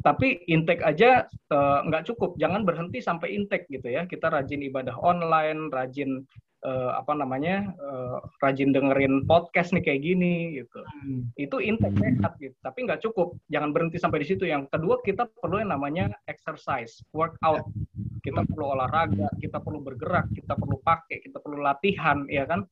Tapi 0.03 0.45
intake 0.47 0.85
aja 0.85 1.25
uh, 1.49 1.79
nggak 1.87 2.05
cukup. 2.13 2.37
Jangan 2.37 2.63
berhenti 2.63 3.01
sampai 3.01 3.33
intake 3.35 3.65
gitu 3.73 3.89
ya. 3.89 4.05
Kita 4.05 4.29
rajin 4.29 4.61
ibadah 4.63 4.95
online, 5.01 5.73
rajin 5.73 6.23
uh, 6.65 6.91
apa 6.97 7.13
namanya 7.13 7.71
uh, 7.77 8.19
rajin 8.41 8.73
dengerin 8.73 9.23
podcast 9.29 9.71
nih 9.71 9.85
kayak 9.85 10.01
gini 10.01 10.33
gitu 10.59 10.81
hmm. 10.81 11.21
itu 11.37 11.55
intake 11.61 11.95
sehat 12.01 12.33
gitu 12.41 12.57
tapi 12.65 12.89
nggak 12.89 13.01
cukup 13.05 13.37
jangan 13.53 13.69
berhenti 13.71 14.01
sampai 14.01 14.25
di 14.25 14.27
situ 14.27 14.49
yang 14.49 14.65
kedua 14.73 14.99
kita 15.05 15.29
perlu 15.29 15.61
yang 15.61 15.71
namanya 15.71 16.09
exercise 16.25 17.05
workout 17.13 17.69
kita 18.25 18.41
perlu 18.49 18.73
olahraga 18.73 19.29
kita 19.37 19.61
perlu 19.61 19.79
bergerak 19.85 20.25
kita 20.33 20.57
perlu 20.57 20.81
pakai 20.81 21.21
kita 21.21 21.37
perlu 21.37 21.61
latihan 21.61 22.25
ya 22.27 22.49
kan 22.49 22.65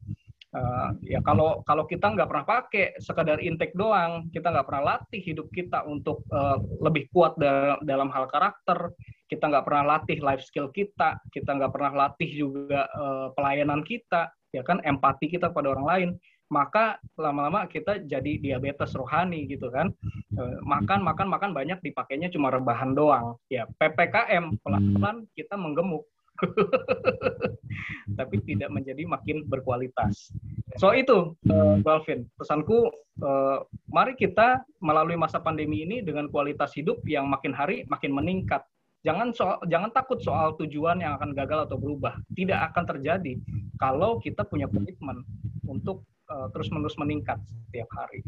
Uh, 0.54 0.94
ya 1.02 1.18
kalau 1.26 1.66
kalau 1.66 1.90
kita 1.90 2.14
nggak 2.14 2.30
pernah 2.30 2.46
pakai 2.46 2.94
sekadar 3.02 3.42
intake 3.42 3.74
doang, 3.74 4.30
kita 4.30 4.54
nggak 4.54 4.70
pernah 4.70 4.84
latih 4.94 5.18
hidup 5.26 5.50
kita 5.50 5.82
untuk 5.82 6.22
uh, 6.30 6.62
lebih 6.78 7.10
kuat 7.10 7.34
da 7.42 7.82
dalam 7.82 8.14
hal 8.14 8.30
karakter, 8.30 8.94
kita 9.26 9.50
nggak 9.50 9.66
pernah 9.66 9.98
latih 9.98 10.22
life 10.22 10.46
skill 10.46 10.70
kita, 10.70 11.18
kita 11.34 11.58
nggak 11.58 11.74
pernah 11.74 12.06
latih 12.06 12.30
juga 12.30 12.86
uh, 12.94 13.34
pelayanan 13.34 13.82
kita, 13.82 14.30
ya 14.54 14.62
kan 14.62 14.78
empati 14.86 15.26
kita 15.34 15.50
pada 15.50 15.74
orang 15.74 15.88
lain, 15.90 16.10
maka 16.54 17.02
lama-lama 17.18 17.66
kita 17.66 18.06
jadi 18.06 18.38
diabetes 18.38 18.94
rohani 18.94 19.50
gitu 19.50 19.74
kan, 19.74 19.90
uh, 20.38 20.62
makan 20.62 21.02
makan 21.02 21.34
makan 21.34 21.50
banyak 21.58 21.82
dipakainya 21.82 22.30
cuma 22.30 22.54
rebahan 22.54 22.94
doang, 22.94 23.42
ya 23.50 23.66
ppkm 23.82 24.62
pelan-pelan 24.62 25.26
kita 25.34 25.58
menggemuk 25.58 26.06
tapi 28.20 28.36
tidak 28.46 28.70
menjadi 28.74 29.04
makin 29.06 29.46
berkualitas. 29.48 30.34
So 30.82 30.92
itu, 30.94 31.38
uh, 31.50 31.78
Balvin, 31.82 32.26
pesanku, 32.38 32.90
uh, 33.22 33.58
mari 33.90 34.18
kita 34.18 34.62
melalui 34.82 35.18
masa 35.18 35.40
pandemi 35.40 35.86
ini 35.86 36.02
dengan 36.02 36.30
kualitas 36.30 36.74
hidup 36.74 37.02
yang 37.06 37.30
makin 37.30 37.54
hari 37.54 37.86
makin 37.90 38.14
meningkat. 38.14 38.66
Jangan 39.04 39.36
soal, 39.36 39.60
jangan 39.68 39.92
takut 39.92 40.24
soal 40.24 40.56
tujuan 40.56 41.04
yang 41.04 41.20
akan 41.20 41.36
gagal 41.36 41.68
atau 41.68 41.76
berubah. 41.76 42.16
Tidak 42.34 42.56
akan 42.72 42.84
terjadi 42.88 43.36
kalau 43.76 44.18
kita 44.24 44.48
punya 44.48 44.66
komitmen 44.72 45.28
untuk 45.68 46.08
uh, 46.32 46.48
terus-menerus 46.56 46.96
meningkat 46.96 47.38
setiap 47.68 47.90
hari. 48.00 48.24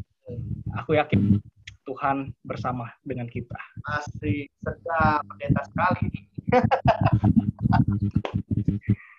Aku 0.84 0.98
yakin 0.98 1.40
Tuhan 1.86 2.34
bersama 2.42 2.90
dengan 3.06 3.30
kita. 3.30 3.56
Pasti 3.86 4.50
sedap, 4.60 5.22
pendeta 5.30 5.62
sekali. 5.70 6.35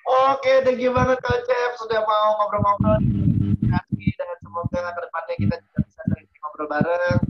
Oke, 0.06 0.52
thank 0.62 0.78
you 0.78 0.94
banget 0.94 1.18
Coach 1.18 1.42
Chef 1.46 1.72
sudah 1.82 2.00
mau 2.06 2.38
ngobrol-ngobrol. 2.38 3.02
Dan 3.66 4.28
semoga 4.40 4.94
ke 4.94 5.00
depannya 5.02 5.34
kita 5.36 5.56
juga 5.60 5.78
bisa 5.82 6.00
sering 6.06 6.28
ngobrol 6.40 6.66
bareng 6.70 7.20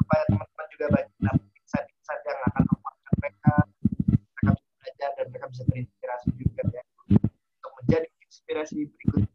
supaya 0.00 0.22
teman-teman 0.32 0.66
juga 0.72 0.86
banyak 0.90 1.12
dapat 1.20 1.44
insight-insight 1.60 2.22
yang 2.24 2.40
akan 2.48 2.62
memuatkan 2.72 3.14
mereka. 3.20 3.54
Mereka 4.16 4.50
bisa 4.56 4.72
belajar 4.80 5.10
dan 5.14 5.24
mereka 5.30 5.46
bisa 5.52 5.62
terinspirasi 5.68 6.28
juga 6.40 6.62
ya 6.72 6.82
untuk 7.60 7.72
menjadi 7.78 8.08
inspirasi 8.24 8.76
berikutnya. 8.88 9.28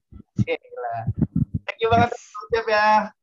Thank 1.69 1.79
you 1.79 1.89
banget 1.93 2.09
Coach 2.17 2.65
ya. 2.67 3.13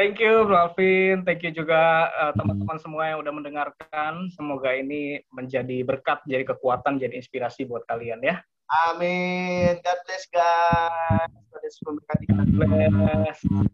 Thank 0.00 0.16
you, 0.16 0.48
Bro 0.48 0.56
Alvin. 0.56 1.28
Thank 1.28 1.44
you 1.44 1.52
juga 1.52 2.08
uh, 2.16 2.32
teman-teman 2.32 2.72
uh, 2.72 2.80
semua 2.80 3.12
yang 3.12 3.20
udah 3.20 3.36
mendengarkan. 3.36 4.32
Semoga 4.32 4.72
ini 4.72 5.20
menjadi 5.28 5.84
berkat, 5.84 6.24
jadi 6.24 6.40
kekuatan, 6.48 6.96
jadi 6.96 7.20
inspirasi 7.20 7.68
buat 7.68 7.84
kalian 7.84 8.24
ya. 8.24 8.40
Amin. 8.88 9.76
God 9.84 10.00
bless 10.08 10.24
guys. 10.32 11.28
God 11.52 11.60
bless. 11.60 11.76
God 12.32 12.48
bless. 12.48 13.68